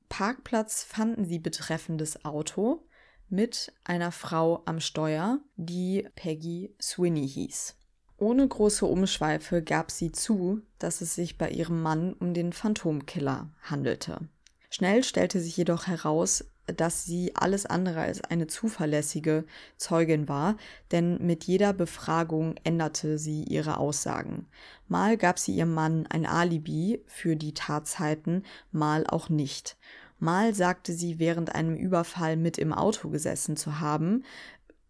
[0.08, 2.86] Parkplatz fanden sie betreffendes Auto
[3.28, 7.76] mit einer Frau am Steuer, die Peggy Swinney hieß.
[8.16, 13.50] Ohne große Umschweife gab sie zu, dass es sich bei ihrem Mann um den Phantomkiller
[13.62, 14.28] handelte.
[14.74, 19.44] Schnell stellte sich jedoch heraus, dass sie alles andere als eine zuverlässige
[19.76, 20.56] Zeugin war,
[20.90, 24.48] denn mit jeder Befragung änderte sie ihre Aussagen.
[24.88, 29.76] Mal gab sie ihrem Mann ein Alibi für die Tatzeiten, mal auch nicht.
[30.18, 34.24] Mal sagte sie während einem Überfall mit im Auto gesessen zu haben,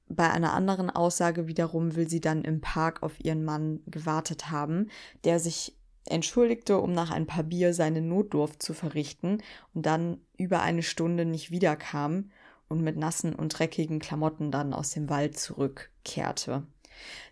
[0.08, 4.88] bei einer anderen Aussage wiederum will sie dann im Park auf ihren Mann gewartet haben,
[5.24, 10.62] der sich entschuldigte, um nach ein paar Bier seine Notdurft zu verrichten und dann über
[10.62, 12.30] eine Stunde nicht wiederkam
[12.68, 16.66] und mit nassen und dreckigen Klamotten dann aus dem Wald zurückkehrte.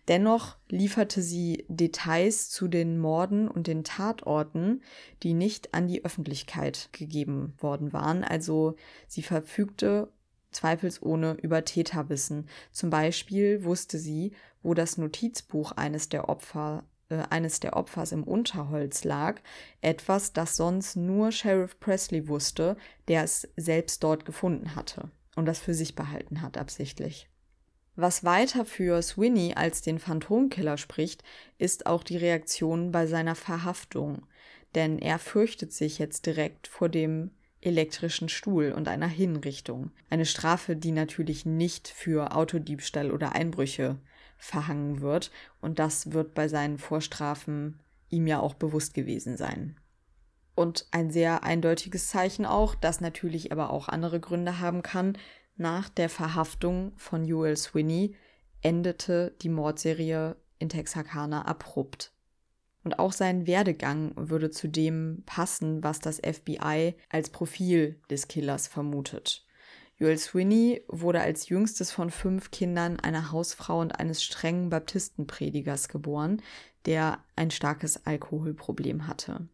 [0.09, 4.83] Dennoch lieferte sie Details zu den Morden und den Tatorten,
[5.23, 8.25] die nicht an die Öffentlichkeit gegeben worden waren.
[8.25, 8.75] Also
[9.07, 10.13] sie verfügte
[10.51, 12.49] zweifelsohne über Täterwissen.
[12.73, 14.33] Zum Beispiel wusste sie,
[14.63, 19.40] wo das Notizbuch eines der Opfer äh, eines der Opfers im Unterholz lag,
[19.81, 22.77] etwas, das sonst nur Sheriff Presley wusste,
[23.09, 27.29] der es selbst dort gefunden hatte und das für sich behalten hat absichtlich.
[27.94, 31.22] Was weiter für Sweeney als den Phantomkiller spricht,
[31.59, 34.27] ist auch die Reaktion bei seiner Verhaftung,
[34.75, 39.92] denn er fürchtet sich jetzt direkt vor dem elektrischen Stuhl und einer Hinrichtung.
[40.11, 43.98] Eine Strafe, die natürlich nicht für Autodiebstahl oder Einbrüche
[44.43, 45.31] verhangen wird.
[45.61, 47.79] Und das wird bei seinen Vorstrafen
[48.09, 49.77] ihm ja auch bewusst gewesen sein.
[50.55, 55.17] Und ein sehr eindeutiges Zeichen auch, das natürlich aber auch andere Gründe haben kann.
[55.57, 58.17] Nach der Verhaftung von Joel Swinney
[58.61, 62.13] endete die Mordserie in Texarkana abrupt.
[62.85, 68.67] Und auch sein Werdegang würde zu dem passen, was das FBI als Profil des Killers
[68.67, 69.47] vermutet.
[69.99, 76.43] Joel Sweeney wurde als jüngstes von fünf Kindern einer Hausfrau und eines strengen Baptistenpredigers geboren,
[76.87, 79.47] der ein starkes Alkoholproblem hatte.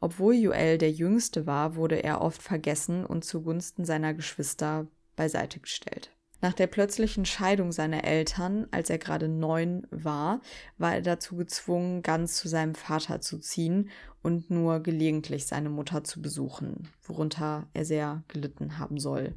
[0.00, 6.10] Obwohl Joel der Jüngste war, wurde er oft vergessen und zugunsten seiner Geschwister beiseite gestellt.
[6.42, 10.40] Nach der plötzlichen Scheidung seiner Eltern, als er gerade neun war,
[10.78, 13.90] war er dazu gezwungen, ganz zu seinem Vater zu ziehen
[14.22, 19.34] und nur gelegentlich seine Mutter zu besuchen, worunter er sehr gelitten haben soll.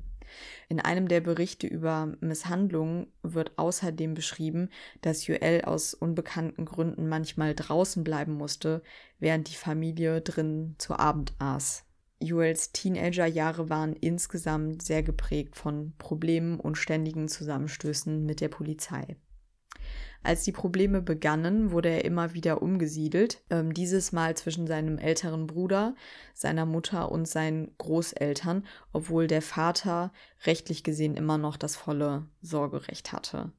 [0.70, 4.70] In einem der Berichte über Misshandlungen wird außerdem beschrieben,
[5.02, 8.82] dass Joel aus unbekannten Gründen manchmal draußen bleiben musste,
[9.20, 11.86] während die Familie drin zu Abend aß.
[12.20, 19.18] Joels Teenagerjahre waren insgesamt sehr geprägt von Problemen und ständigen Zusammenstößen mit der Polizei.
[20.24, 25.48] Als die Probleme begannen, wurde er immer wieder umgesiedelt, ähm, dieses Mal zwischen seinem älteren
[25.48, 25.96] Bruder,
[26.34, 30.14] seiner Mutter und seinen Großeltern, obwohl der Vater
[30.46, 33.52] rechtlich gesehen immer noch das volle Sorgerecht hatte.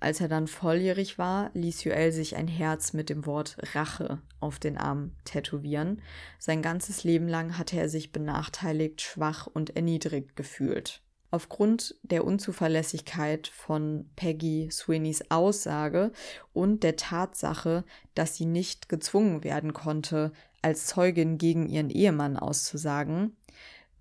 [0.00, 4.58] Als er dann volljährig war, ließ Joel sich ein Herz mit dem Wort Rache auf
[4.58, 6.02] den Arm tätowieren.
[6.38, 11.02] Sein ganzes Leben lang hatte er sich benachteiligt, schwach und erniedrigt gefühlt.
[11.32, 16.12] Aufgrund der Unzuverlässigkeit von Peggy Sweeneys Aussage
[16.52, 23.34] und der Tatsache, dass sie nicht gezwungen werden konnte, als Zeugin gegen ihren Ehemann auszusagen,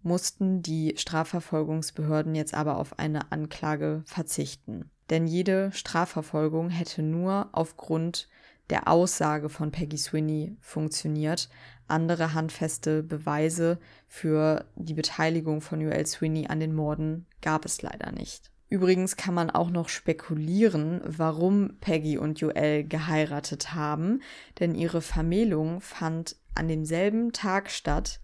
[0.03, 4.91] mussten die Strafverfolgungsbehörden jetzt aber auf eine Anklage verzichten.
[5.09, 8.27] Denn jede Strafverfolgung hätte nur aufgrund
[8.69, 11.47] der Aussage von Peggy Sweeney funktioniert.
[11.91, 18.11] Andere handfeste Beweise für die Beteiligung von Joel Sweeney an den Morden gab es leider
[18.11, 18.51] nicht.
[18.69, 24.21] Übrigens kann man auch noch spekulieren, warum Peggy und Joel geheiratet haben,
[24.59, 28.21] denn ihre Vermählung fand an demselben Tag statt,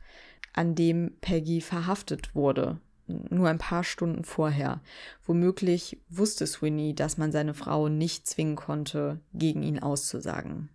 [0.53, 2.79] an dem Peggy verhaftet wurde.
[3.07, 4.81] Nur ein paar Stunden vorher.
[5.25, 10.69] Womöglich wusste Sweeney, dass man seine Frau nicht zwingen konnte, gegen ihn auszusagen.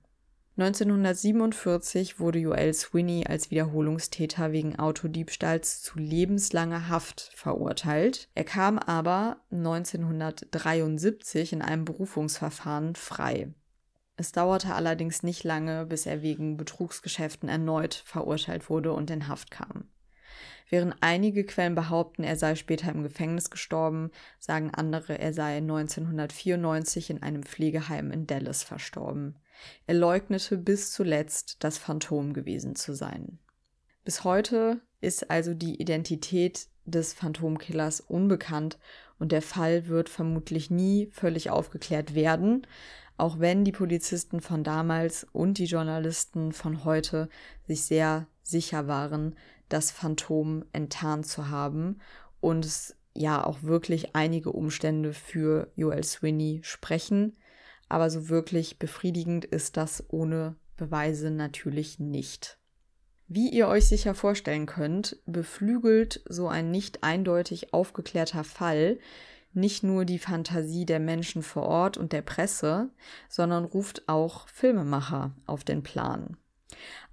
[0.58, 8.28] 1947 wurde Joel Sweeney als Wiederholungstäter wegen Autodiebstahls zu lebenslanger Haft verurteilt.
[8.34, 13.54] Er kam aber 1973 in einem Berufungsverfahren frei.
[14.18, 19.50] Es dauerte allerdings nicht lange, bis er wegen Betrugsgeschäften erneut verurteilt wurde und in Haft
[19.50, 19.88] kam.
[20.68, 27.08] Während einige Quellen behaupten, er sei später im Gefängnis gestorben, sagen andere, er sei 1994
[27.08, 29.36] in einem Pflegeheim in Dallas verstorben.
[29.86, 33.38] Er leugnete bis zuletzt, das Phantom gewesen zu sein.
[34.04, 38.78] Bis heute ist also die Identität des Phantomkillers unbekannt
[39.18, 42.66] und der Fall wird vermutlich nie völlig aufgeklärt werden,
[43.16, 47.28] auch wenn die Polizisten von damals und die Journalisten von heute
[47.66, 49.36] sich sehr sicher waren,
[49.68, 52.00] das Phantom enttarnt zu haben
[52.40, 57.36] und es ja auch wirklich einige Umstände für Joel Sweeney sprechen,
[57.92, 62.56] aber so wirklich befriedigend ist das ohne Beweise natürlich nicht.
[63.28, 68.98] Wie ihr euch sicher vorstellen könnt, beflügelt so ein nicht eindeutig aufgeklärter Fall
[69.52, 72.88] nicht nur die Fantasie der Menschen vor Ort und der Presse,
[73.28, 76.38] sondern ruft auch Filmemacher auf den Plan.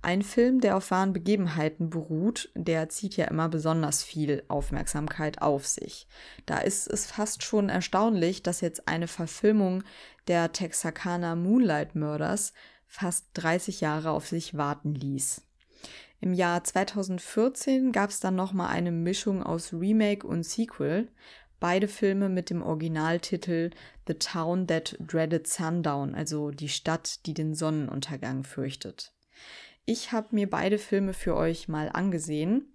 [0.02, 5.68] Ein Film, der auf wahren Begebenheiten beruht, der zieht ja immer besonders viel Aufmerksamkeit auf
[5.68, 6.08] sich.
[6.46, 9.84] Da ist es fast schon erstaunlich, dass jetzt eine Verfilmung
[10.30, 12.54] der Texarkana Moonlight Murders
[12.88, 15.42] fast 30 Jahre auf sich warten ließ.
[16.22, 21.10] Im Jahr 2014 gab es dann nochmal eine Mischung aus Remake und Sequel.
[21.60, 23.72] Beide Filme mit dem Originaltitel
[24.08, 29.14] The Town That Dreaded Sundown, also die Stadt, die den Sonnenuntergang fürchtet.
[29.86, 32.72] Ich habe mir beide Filme für euch mal angesehen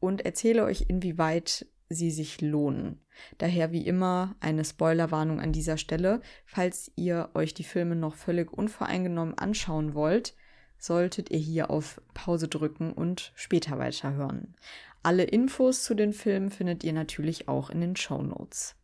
[0.00, 3.00] und erzähle euch, inwieweit sie sich lohnen.
[3.38, 6.20] Daher wie immer eine Spoilerwarnung an dieser Stelle.
[6.44, 10.34] Falls ihr euch die Filme noch völlig unvoreingenommen anschauen wollt,
[10.78, 14.54] solltet ihr hier auf Pause drücken und später weiterhören.
[15.02, 18.74] Alle Infos zu den Filmen findet ihr natürlich auch in den Show Notes.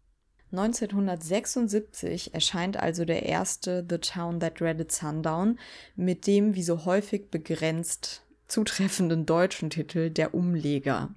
[0.52, 5.58] 1976 erscheint also der erste The Town That Dreaded Sundown
[5.96, 11.14] mit dem wie so häufig begrenzt zutreffenden deutschen Titel Der Umleger.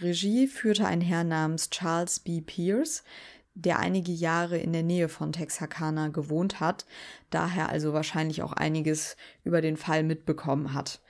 [0.00, 2.40] Regie führte ein Herr namens Charles B.
[2.40, 3.04] Pierce,
[3.54, 6.84] der einige Jahre in der Nähe von Texarkana gewohnt hat,
[7.30, 11.00] daher also wahrscheinlich auch einiges über den Fall mitbekommen hat.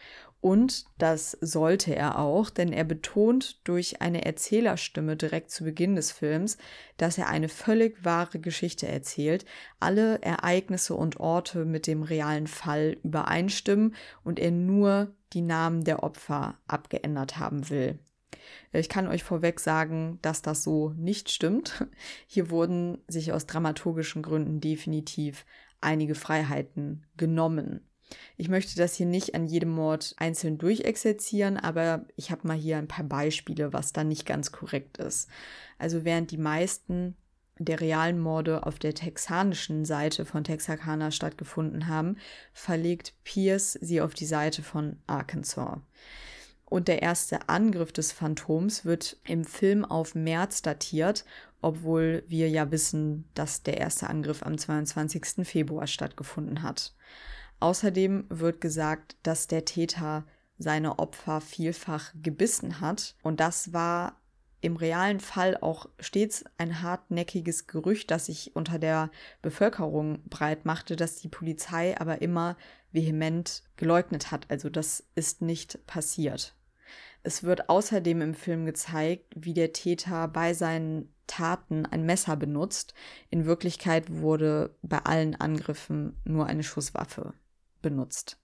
[0.42, 6.12] Und das sollte er auch, denn er betont durch eine Erzählerstimme direkt zu Beginn des
[6.12, 6.58] Films,
[6.98, 9.46] dass er eine völlig wahre Geschichte erzählt,
[9.80, 16.02] alle Ereignisse und Orte mit dem realen Fall übereinstimmen und er nur die Namen der
[16.02, 17.98] Opfer abgeändert haben will.
[18.72, 21.86] Ich kann euch vorweg sagen, dass das so nicht stimmt.
[22.26, 25.44] Hier wurden sich aus dramaturgischen Gründen definitiv
[25.80, 27.80] einige Freiheiten genommen.
[28.36, 32.76] Ich möchte das hier nicht an jedem Mord einzeln durchexerzieren, aber ich habe mal hier
[32.76, 35.28] ein paar Beispiele, was da nicht ganz korrekt ist.
[35.78, 37.16] Also während die meisten
[37.58, 42.16] der realen Morde auf der texanischen Seite von Texarkana stattgefunden haben,
[42.52, 45.78] verlegt Pierce sie auf die Seite von Arkansas.
[46.74, 51.24] Und der erste Angriff des Phantoms wird im Film auf März datiert,
[51.62, 55.46] obwohl wir ja wissen, dass der erste Angriff am 22.
[55.46, 56.92] Februar stattgefunden hat.
[57.60, 60.26] Außerdem wird gesagt, dass der Täter
[60.58, 63.14] seine Opfer vielfach gebissen hat.
[63.22, 64.20] Und das war
[64.60, 70.96] im realen Fall auch stets ein hartnäckiges Gerücht, das sich unter der Bevölkerung breit machte,
[70.96, 72.56] dass die Polizei aber immer
[72.90, 74.50] vehement geleugnet hat.
[74.50, 76.56] Also das ist nicht passiert.
[77.24, 82.92] Es wird außerdem im Film gezeigt, wie der Täter bei seinen Taten ein Messer benutzt.
[83.30, 87.32] In Wirklichkeit wurde bei allen Angriffen nur eine Schusswaffe
[87.80, 88.38] benutzt.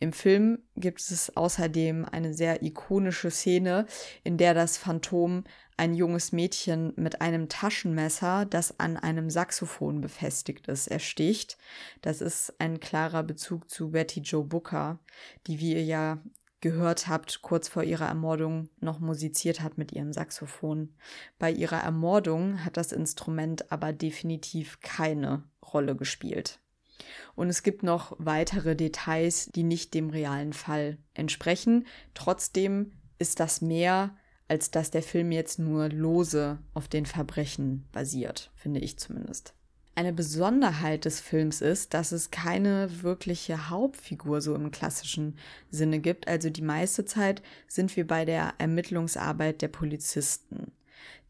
[0.00, 3.86] Im Film gibt es außerdem eine sehr ikonische Szene,
[4.22, 5.44] in der das Phantom
[5.76, 11.58] ein junges Mädchen mit einem Taschenmesser, das an einem Saxophon befestigt ist, ersticht.
[12.00, 14.98] Das ist ein klarer Bezug zu Betty Joe Booker,
[15.46, 16.22] die wir ja
[16.64, 20.94] gehört habt, kurz vor ihrer Ermordung noch musiziert hat mit ihrem Saxophon.
[21.38, 25.44] Bei ihrer Ermordung hat das Instrument aber definitiv keine
[25.74, 26.60] Rolle gespielt.
[27.34, 31.86] Und es gibt noch weitere Details, die nicht dem realen Fall entsprechen.
[32.14, 34.16] Trotzdem ist das mehr,
[34.48, 39.52] als dass der Film jetzt nur lose auf den Verbrechen basiert, finde ich zumindest.
[39.96, 45.38] Eine Besonderheit des Films ist, dass es keine wirkliche Hauptfigur so im klassischen
[45.70, 46.26] Sinne gibt.
[46.26, 50.72] Also die meiste Zeit sind wir bei der Ermittlungsarbeit der Polizisten.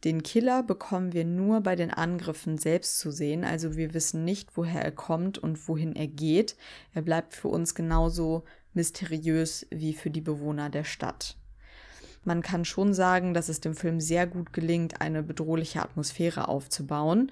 [0.05, 4.57] Den Killer bekommen wir nur bei den Angriffen selbst zu sehen, also wir wissen nicht,
[4.57, 6.57] woher er kommt und wohin er geht.
[6.93, 11.37] Er bleibt für uns genauso mysteriös wie für die Bewohner der Stadt.
[12.25, 17.31] Man kann schon sagen, dass es dem Film sehr gut gelingt, eine bedrohliche Atmosphäre aufzubauen.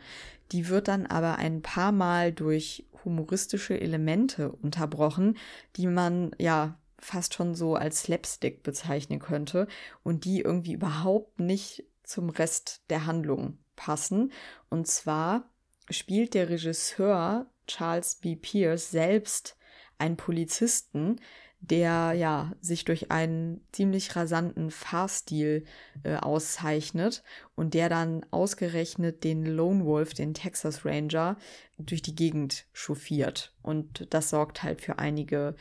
[0.52, 5.36] Die wird dann aber ein paar Mal durch humoristische Elemente unterbrochen,
[5.76, 9.66] die man ja fast schon so als Slapstick bezeichnen könnte
[10.04, 14.30] und die irgendwie überhaupt nicht zum Rest der Handlung passen.
[14.70, 15.50] Und zwar
[15.90, 18.36] spielt der Regisseur Charles B.
[18.36, 19.56] Pierce selbst
[19.98, 21.20] einen Polizisten,
[21.62, 25.64] der ja sich durch einen ziemlich rasanten Fahrstil
[26.02, 27.22] äh, auszeichnet
[27.54, 31.36] und der dann ausgerechnet den Lone Wolf, den Texas Ranger,
[31.78, 33.54] durch die Gegend chauffiert.
[33.62, 35.54] Und das sorgt halt für einige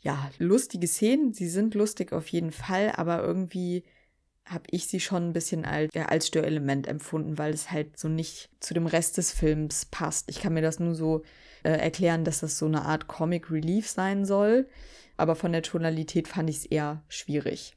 [0.00, 1.34] ja lustige Szenen.
[1.34, 3.84] Sie sind lustig auf jeden Fall, aber irgendwie
[4.46, 8.08] habe ich sie schon ein bisschen als, ja, als Störelement empfunden, weil es halt so
[8.08, 10.30] nicht zu dem Rest des Films passt.
[10.30, 11.24] Ich kann mir das nur so
[11.62, 14.66] äh, erklären, dass das so eine Art Comic Relief sein soll
[15.16, 17.76] aber von der Tonalität fand ich es eher schwierig.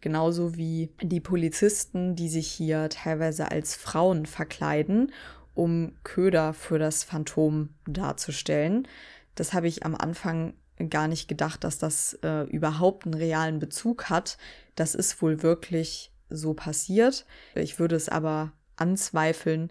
[0.00, 5.12] Genauso wie die Polizisten, die sich hier teilweise als Frauen verkleiden,
[5.54, 8.86] um Köder für das Phantom darzustellen.
[9.34, 10.54] Das habe ich am Anfang
[10.90, 14.36] gar nicht gedacht, dass das äh, überhaupt einen realen Bezug hat.
[14.74, 17.24] Das ist wohl wirklich so passiert.
[17.54, 19.70] Ich würde es aber anzweifeln,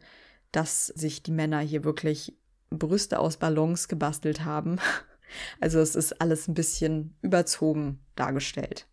[0.51, 2.35] dass sich die Männer hier wirklich
[2.71, 4.79] Brüste aus Ballons gebastelt haben
[5.59, 8.87] Also es ist alles ein bisschen überzogen dargestellt.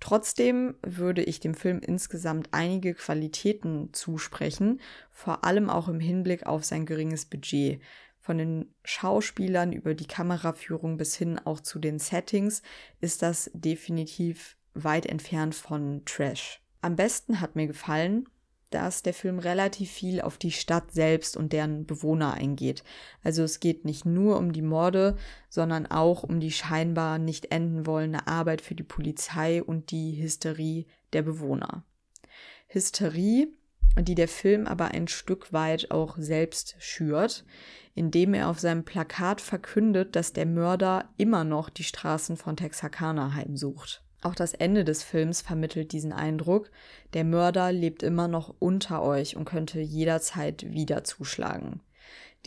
[0.00, 6.64] Trotzdem würde ich dem Film insgesamt einige Qualitäten zusprechen, vor allem auch im Hinblick auf
[6.64, 7.82] sein geringes Budget.
[8.18, 12.62] Von den Schauspielern über die Kameraführung bis hin auch zu den Settings
[13.00, 16.62] ist das definitiv weit entfernt von Trash.
[16.80, 18.26] Am besten hat mir gefallen,
[18.70, 22.84] dass der Film relativ viel auf die Stadt selbst und deren Bewohner eingeht.
[23.22, 25.16] Also es geht nicht nur um die Morde,
[25.48, 30.86] sondern auch um die scheinbar nicht enden wollende Arbeit für die Polizei und die Hysterie
[31.12, 31.84] der Bewohner.
[32.68, 33.48] Hysterie,
[33.98, 37.44] die der Film aber ein Stück weit auch selbst schürt,
[37.94, 43.34] indem er auf seinem Plakat verkündet, dass der Mörder immer noch die Straßen von Texarkana
[43.34, 44.04] heimsucht.
[44.22, 46.70] Auch das Ende des Films vermittelt diesen Eindruck,
[47.14, 51.80] der Mörder lebt immer noch unter euch und könnte jederzeit wieder zuschlagen.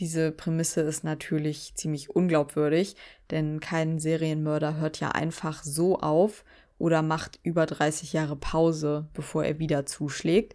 [0.00, 2.96] Diese Prämisse ist natürlich ziemlich unglaubwürdig,
[3.30, 6.44] denn kein Serienmörder hört ja einfach so auf
[6.78, 10.54] oder macht über 30 Jahre Pause, bevor er wieder zuschlägt,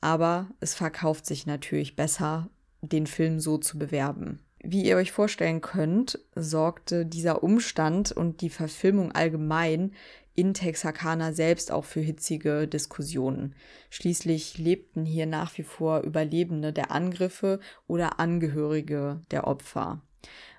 [0.00, 2.48] aber es verkauft sich natürlich besser,
[2.80, 4.40] den Film so zu bewerben.
[4.62, 9.92] Wie ihr euch vorstellen könnt, sorgte dieser Umstand und die Verfilmung allgemein
[10.40, 13.54] in Texarkana selbst auch für hitzige Diskussionen.
[13.90, 20.00] Schließlich lebten hier nach wie vor Überlebende der Angriffe oder Angehörige der Opfer.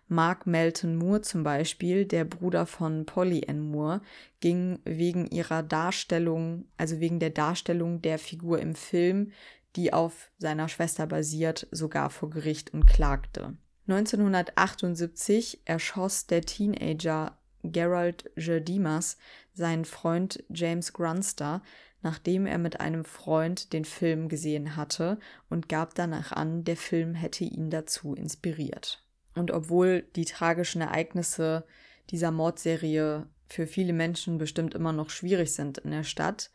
[0.08, 4.02] Mark Melton Moore zum Beispiel, der Bruder von Polly Ann Moore,
[4.40, 9.32] ging wegen ihrer Darstellung, also wegen der Darstellung der Figur im Film,
[9.76, 13.58] die auf seiner Schwester basiert, sogar vor Gericht und klagte.
[13.88, 19.18] 1978 erschoss der Teenager Gerald Jerdimas
[19.54, 21.62] seinen Freund James Grunster,
[22.02, 27.14] nachdem er mit einem Freund den Film gesehen hatte und gab danach an, der Film
[27.14, 29.04] hätte ihn dazu inspiriert.
[29.36, 31.66] Und obwohl die tragischen Ereignisse
[32.10, 36.52] dieser Mordserie für viele Menschen bestimmt immer noch schwierig sind in der Stadt,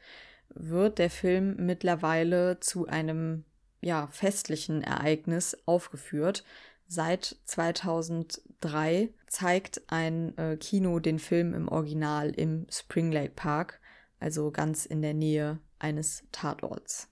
[0.49, 3.45] wird der Film mittlerweile zu einem
[3.81, 6.45] ja, festlichen Ereignis aufgeführt,
[6.89, 13.83] Seit 2003 zeigt ein äh, Kino den Film im Original im Spring Lake Park,
[14.19, 17.11] also ganz in der Nähe eines Tatorts.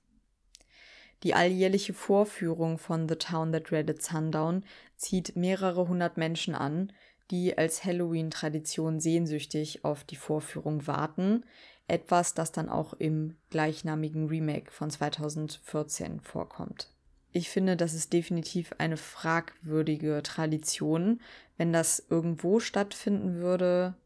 [1.23, 4.65] Die alljährliche Vorführung von The Town That Dreaded Sundown
[4.97, 6.95] zieht mehrere hundert Menschen an,
[7.31, 11.45] die als Halloween-Tradition sehnsüchtig auf die Vorführung warten,
[11.89, 16.94] etwas, das dann auch im gleichnamigen Remake von 2014 vorkommt.
[17.37, 21.21] Ich finde, das ist definitiv eine fragwürdige Tradition.
[21.57, 23.97] Wenn das irgendwo stattfinden würde,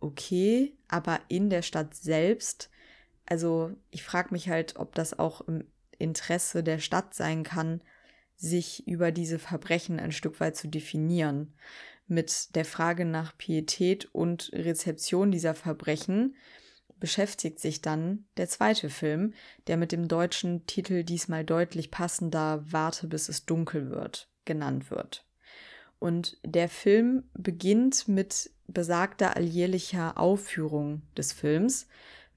[0.00, 2.70] okay, aber in der Stadt selbst,
[3.26, 5.64] also ich frage mich halt, ob das auch im
[5.98, 7.82] Interesse der Stadt sein kann,
[8.36, 11.52] sich über diese Verbrechen ein Stück weit zu definieren.
[12.06, 16.36] Mit der Frage nach Pietät und Rezeption dieser Verbrechen
[17.00, 19.34] beschäftigt sich dann der zweite Film,
[19.66, 25.26] der mit dem deutschen Titel diesmal deutlich passender Warte bis es dunkel wird genannt wird.
[25.98, 31.86] Und der Film beginnt mit besagter alljährlicher Aufführung des Films,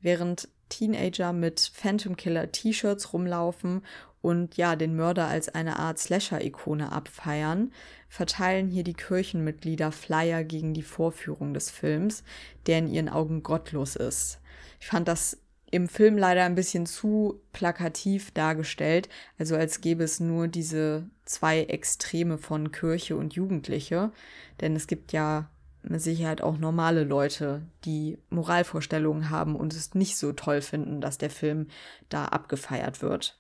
[0.02, 3.84] während Teenager mit Phantom Killer T-Shirts rumlaufen
[4.22, 7.72] und ja, den Mörder als eine Art Slasher-Ikone abfeiern,
[8.08, 12.24] verteilen hier die Kirchenmitglieder Flyer gegen die Vorführung des Films,
[12.68, 14.40] der in ihren Augen gottlos ist.
[14.82, 15.38] Ich fand das
[15.70, 19.08] im Film leider ein bisschen zu plakativ dargestellt,
[19.38, 24.12] also als gäbe es nur diese zwei Extreme von Kirche und Jugendliche,
[24.60, 25.50] denn es gibt ja
[25.84, 31.18] mit Sicherheit auch normale Leute, die Moralvorstellungen haben und es nicht so toll finden, dass
[31.18, 31.68] der Film
[32.10, 33.40] da abgefeiert wird.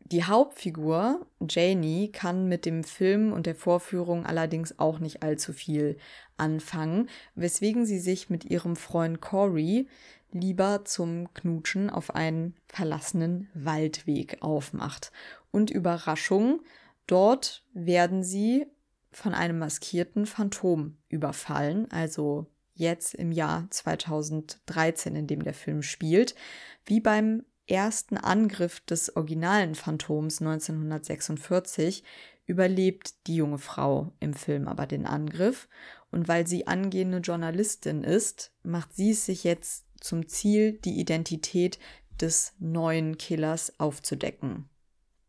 [0.00, 5.98] Die Hauptfigur, Janie, kann mit dem Film und der Vorführung allerdings auch nicht allzu viel
[6.36, 9.86] anfangen, weswegen sie sich mit ihrem Freund Corey
[10.32, 15.12] lieber zum Knutschen auf einen verlassenen Waldweg aufmacht.
[15.50, 16.62] Und Überraschung,
[17.06, 18.66] dort werden sie
[19.12, 26.34] von einem maskierten Phantom überfallen, also jetzt im Jahr 2013, in dem der Film spielt,
[26.86, 32.02] wie beim ersten Angriff des originalen Phantoms 1946
[32.46, 35.68] überlebt die junge Frau im Film aber den Angriff
[36.10, 41.78] und weil sie angehende Journalistin ist, macht sie es sich jetzt zum Ziel, die Identität
[42.20, 44.68] des neuen Killers aufzudecken.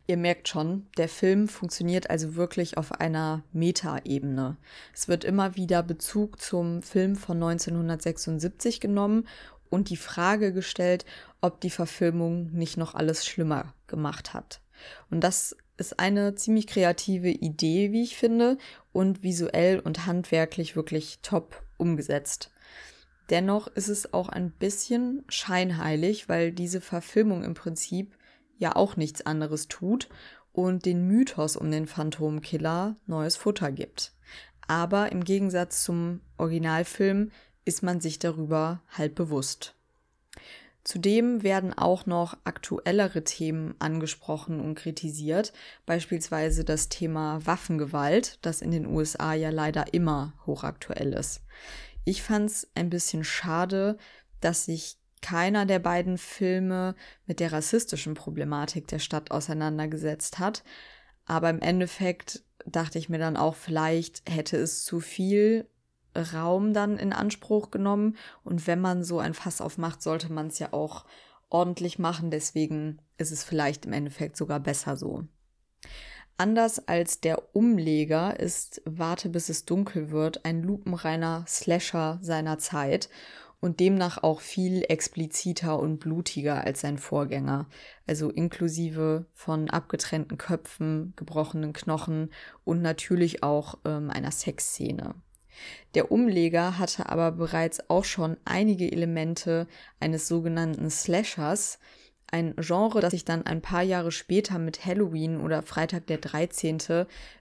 [0.08, 4.58] Ihr merkt schon, der Film funktioniert also wirklich auf einer Metaebene.
[4.94, 9.28] Es wird immer wieder Bezug zum Film von 1976 genommen
[9.70, 11.06] und die Frage gestellt,
[11.40, 14.60] ob die Verfilmung nicht noch alles schlimmer gemacht hat.
[15.10, 18.58] Und das ist eine ziemlich kreative Idee, wie ich finde,
[18.92, 22.51] und visuell und handwerklich wirklich top umgesetzt.
[23.32, 28.18] Dennoch ist es auch ein bisschen scheinheilig, weil diese Verfilmung im Prinzip
[28.58, 30.10] ja auch nichts anderes tut
[30.52, 34.14] und den Mythos um den Phantomkiller neues Futter gibt.
[34.68, 37.32] Aber im Gegensatz zum Originalfilm
[37.64, 39.76] ist man sich darüber halt bewusst.
[40.84, 45.54] Zudem werden auch noch aktuellere Themen angesprochen und kritisiert,
[45.86, 51.42] beispielsweise das Thema Waffengewalt, das in den USA ja leider immer hochaktuell ist.
[52.04, 53.98] Ich fand es ein bisschen schade,
[54.40, 56.96] dass sich keiner der beiden Filme
[57.26, 60.64] mit der rassistischen Problematik der Stadt auseinandergesetzt hat.
[61.26, 65.68] Aber im Endeffekt dachte ich mir dann auch, vielleicht hätte es zu viel
[66.16, 68.18] Raum dann in Anspruch genommen.
[68.44, 71.06] Und wenn man so ein Fass aufmacht, sollte man es ja auch
[71.50, 72.32] ordentlich machen.
[72.32, 75.26] Deswegen ist es vielleicht im Endeffekt sogar besser so.
[76.38, 83.10] Anders als der Umleger ist Warte bis es dunkel wird ein lupenreiner Slasher seiner Zeit
[83.62, 87.68] und demnach auch viel expliziter und blutiger als sein Vorgänger,
[88.08, 92.32] also inklusive von abgetrennten Köpfen, gebrochenen Knochen
[92.66, 95.14] und natürlich auch ähm, einer Sexszene.
[95.94, 99.68] Der Umleger hatte aber bereits auch schon einige Elemente
[100.00, 101.78] eines sogenannten Slashers,
[102.32, 106.80] ein Genre, das sich dann ein paar Jahre später mit Halloween oder Freitag der 13.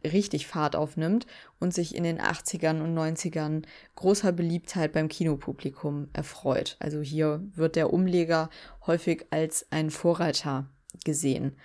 [0.05, 1.27] richtig Fahrt aufnimmt
[1.59, 3.63] und sich in den 80ern und 90ern
[3.95, 6.77] großer Beliebtheit beim Kinopublikum erfreut.
[6.81, 8.51] Also hier wird der Umleger
[8.87, 10.67] häufig als ein Vorreiter
[11.05, 11.57] gesehen.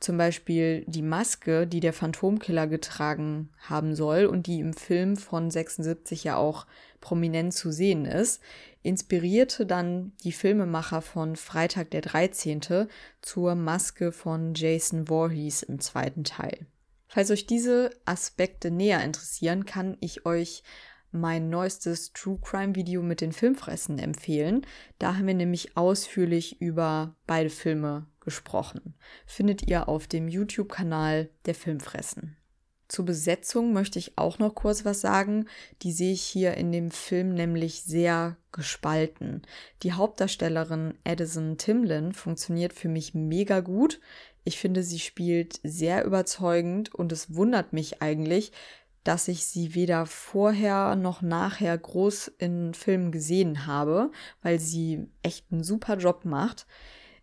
[0.00, 5.48] Zum Beispiel die Maske, die der Phantomkiller getragen haben soll und die im Film von
[5.48, 6.66] 76 ja auch
[7.00, 8.42] prominent zu sehen ist,
[8.82, 12.88] inspirierte dann die Filmemacher von Freitag der 13.
[13.20, 16.66] zur Maske von Jason Voorhees im zweiten Teil.
[17.08, 20.62] Falls euch diese Aspekte näher interessieren, kann ich euch
[21.12, 24.66] mein neuestes True Crime Video mit den Filmfressen empfehlen.
[24.98, 28.94] Da haben wir nämlich ausführlich über beide Filme gesprochen.
[29.26, 32.36] Findet ihr auf dem YouTube-Kanal der Filmfressen.
[32.92, 35.46] Zur Besetzung möchte ich auch noch kurz was sagen.
[35.80, 39.40] Die sehe ich hier in dem Film nämlich sehr gespalten.
[39.82, 43.98] Die Hauptdarstellerin Addison Timlin funktioniert für mich mega gut.
[44.44, 48.52] Ich finde, sie spielt sehr überzeugend und es wundert mich eigentlich,
[49.04, 54.10] dass ich sie weder vorher noch nachher groß in Filmen gesehen habe,
[54.42, 56.66] weil sie echt einen super Job macht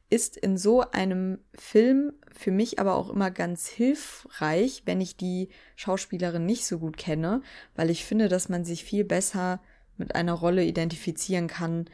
[0.10, 5.50] ist in so einem Film für mich aber auch immer ganz hilfreich, wenn ich die
[5.76, 7.42] Schauspielerin nicht so gut kenne,
[7.76, 9.62] weil ich finde, dass man sich viel besser
[9.98, 11.86] mit einer Rolle identifizieren kann,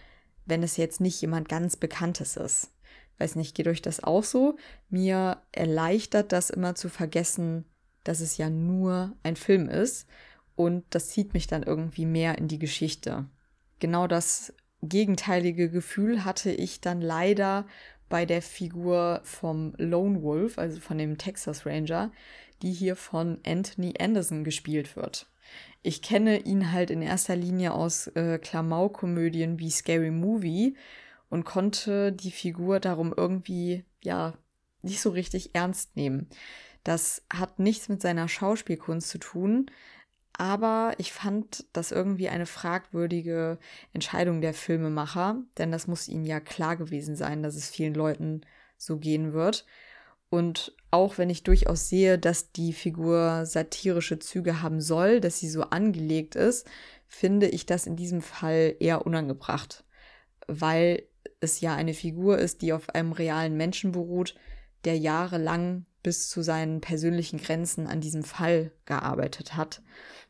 [0.46, 2.72] wenn es jetzt nicht jemand ganz Bekanntes ist.
[3.18, 4.58] Weiß nicht, geht euch das auch so?
[4.90, 7.66] Mir erleichtert das immer zu vergessen,
[8.04, 10.08] dass es ja nur ein Film ist
[10.56, 13.26] und das zieht mich dann irgendwie mehr in die Geschichte.
[13.80, 17.66] Genau das gegenteilige Gefühl hatte ich dann leider
[18.10, 22.12] bei der Figur vom Lone Wolf, also von dem Texas Ranger,
[22.62, 25.28] die hier von Anthony Anderson gespielt wird.
[25.84, 30.76] Ich kenne ihn halt in erster Linie aus äh, Klamauk-Komödien wie Scary Movie
[31.30, 34.34] und konnte die Figur darum irgendwie, ja,
[34.82, 36.28] nicht so richtig ernst nehmen.
[36.84, 39.72] Das hat nichts mit seiner Schauspielkunst zu tun,
[40.38, 43.58] aber ich fand das irgendwie eine fragwürdige
[43.94, 48.42] Entscheidung der Filmemacher, denn das muss ihnen ja klar gewesen sein, dass es vielen Leuten
[48.78, 49.66] so gehen wird.
[50.30, 55.50] Und auch wenn ich durchaus sehe, dass die Figur satirische Züge haben soll, dass sie
[55.50, 56.68] so angelegt ist,
[57.08, 59.86] finde ich das in diesem Fall eher unangebracht,
[60.48, 61.04] weil
[61.40, 64.36] es ja eine Figur ist, die auf einem realen Menschen beruht,
[64.84, 69.82] der jahrelang bis zu seinen persönlichen Grenzen an diesem Fall gearbeitet hat.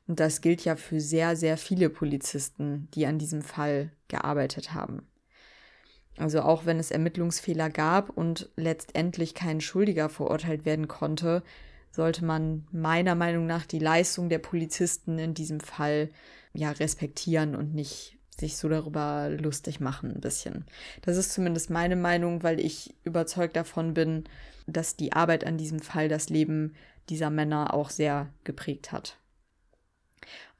[0.08, 5.08] Und das gilt ja für sehr, sehr viele Polizisten, die an diesem Fall gearbeitet haben.
[6.18, 11.44] Also auch wenn es Ermittlungsfehler gab und letztendlich kein Schuldiger verurteilt werden konnte,
[11.92, 16.10] sollte man meiner Meinung nach die Leistung der Polizisten in diesem Fall
[16.54, 20.66] ja respektieren und nicht sich so darüber lustig machen ein bisschen.
[21.02, 24.26] Das ist zumindest meine Meinung, weil ich überzeugt davon bin,
[24.68, 26.74] dass die Arbeit an diesem Fall das Leben
[27.10, 29.18] dieser Männer auch sehr geprägt hat.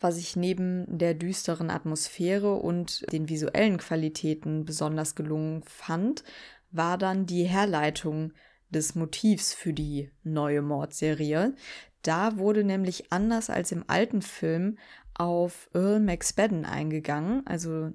[0.06, 6.24] Was ich neben der düsteren Atmosphäre und den visuellen Qualitäten besonders gelungen fand,
[6.70, 8.32] war dann die Herleitung
[8.70, 11.56] des Motivs für die neue Mordserie.
[12.04, 14.78] Da wurde nämlich anders als im alten Film
[15.16, 17.90] auf Earl McSpadden eingegangen, also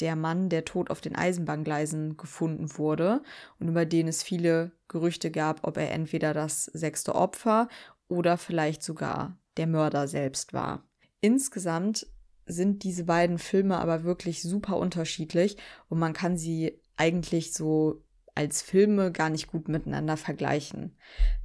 [0.00, 3.22] der Mann, der tot auf den Eisenbahngleisen gefunden wurde
[3.58, 7.68] und über den es viele Gerüchte gab, ob er entweder das sechste Opfer
[8.06, 10.86] oder vielleicht sogar der Mörder selbst war.
[11.24, 12.06] Insgesamt
[12.44, 15.56] sind diese beiden Filme aber wirklich super unterschiedlich
[15.88, 18.02] und man kann sie eigentlich so
[18.34, 20.94] als Filme gar nicht gut miteinander vergleichen.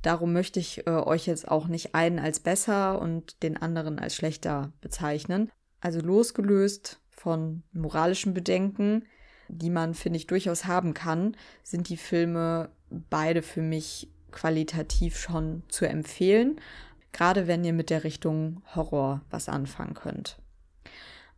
[0.02, 4.16] Darum möchte ich äh, euch jetzt auch nicht einen als besser und den anderen als
[4.16, 5.50] schlechter bezeichnen.
[5.80, 9.06] Also losgelöst von moralischen Bedenken,
[9.48, 15.64] die man, finde ich, durchaus haben kann, sind die Filme beide für mich qualitativ schon
[15.70, 16.60] zu empfehlen
[17.12, 20.38] gerade wenn ihr mit der Richtung Horror was anfangen könnt.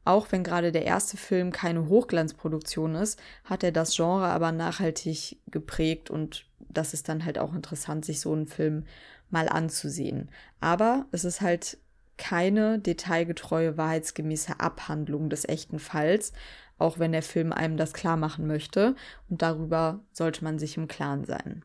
[0.03, 5.37] Auch wenn gerade der erste Film keine Hochglanzproduktion ist, hat er das Genre aber nachhaltig
[5.47, 8.85] geprägt und das ist dann halt auch interessant, sich so einen Film
[9.29, 10.29] mal anzusehen.
[10.59, 11.77] Aber es ist halt
[12.17, 16.33] keine detailgetreue, wahrheitsgemäße Abhandlung des echten Falls,
[16.77, 18.95] auch wenn der Film einem das klar machen möchte
[19.29, 21.63] und darüber sollte man sich im Klaren sein.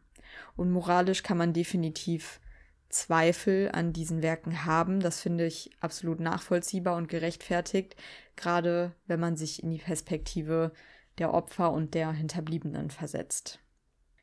[0.57, 2.40] Und moralisch kann man definitiv
[2.89, 5.01] Zweifel an diesen Werken haben.
[5.01, 7.97] Das finde ich absolut nachvollziehbar und gerechtfertigt,
[8.37, 10.72] gerade wenn man sich in die Perspektive
[11.18, 13.61] der Opfer und der Hinterbliebenen versetzt.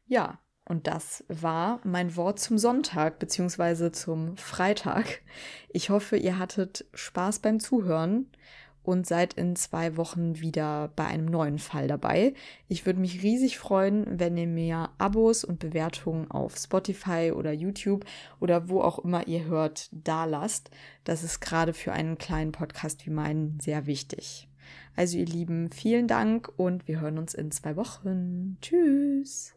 [0.05, 3.91] Ja, und das war mein Wort zum Sonntag bzw.
[3.91, 5.21] zum Freitag.
[5.69, 8.31] Ich hoffe, ihr hattet Spaß beim Zuhören
[8.83, 12.33] und seid in zwei Wochen wieder bei einem neuen Fall dabei.
[12.67, 18.05] Ich würde mich riesig freuen, wenn ihr mir Abos und Bewertungen auf Spotify oder YouTube
[18.39, 20.69] oder wo auch immer ihr hört, da lasst.
[21.03, 24.47] Das ist gerade für einen kleinen Podcast wie meinen sehr wichtig.
[24.95, 28.57] Also ihr Lieben, vielen Dank und wir hören uns in zwei Wochen.
[28.61, 29.55] Tschüss.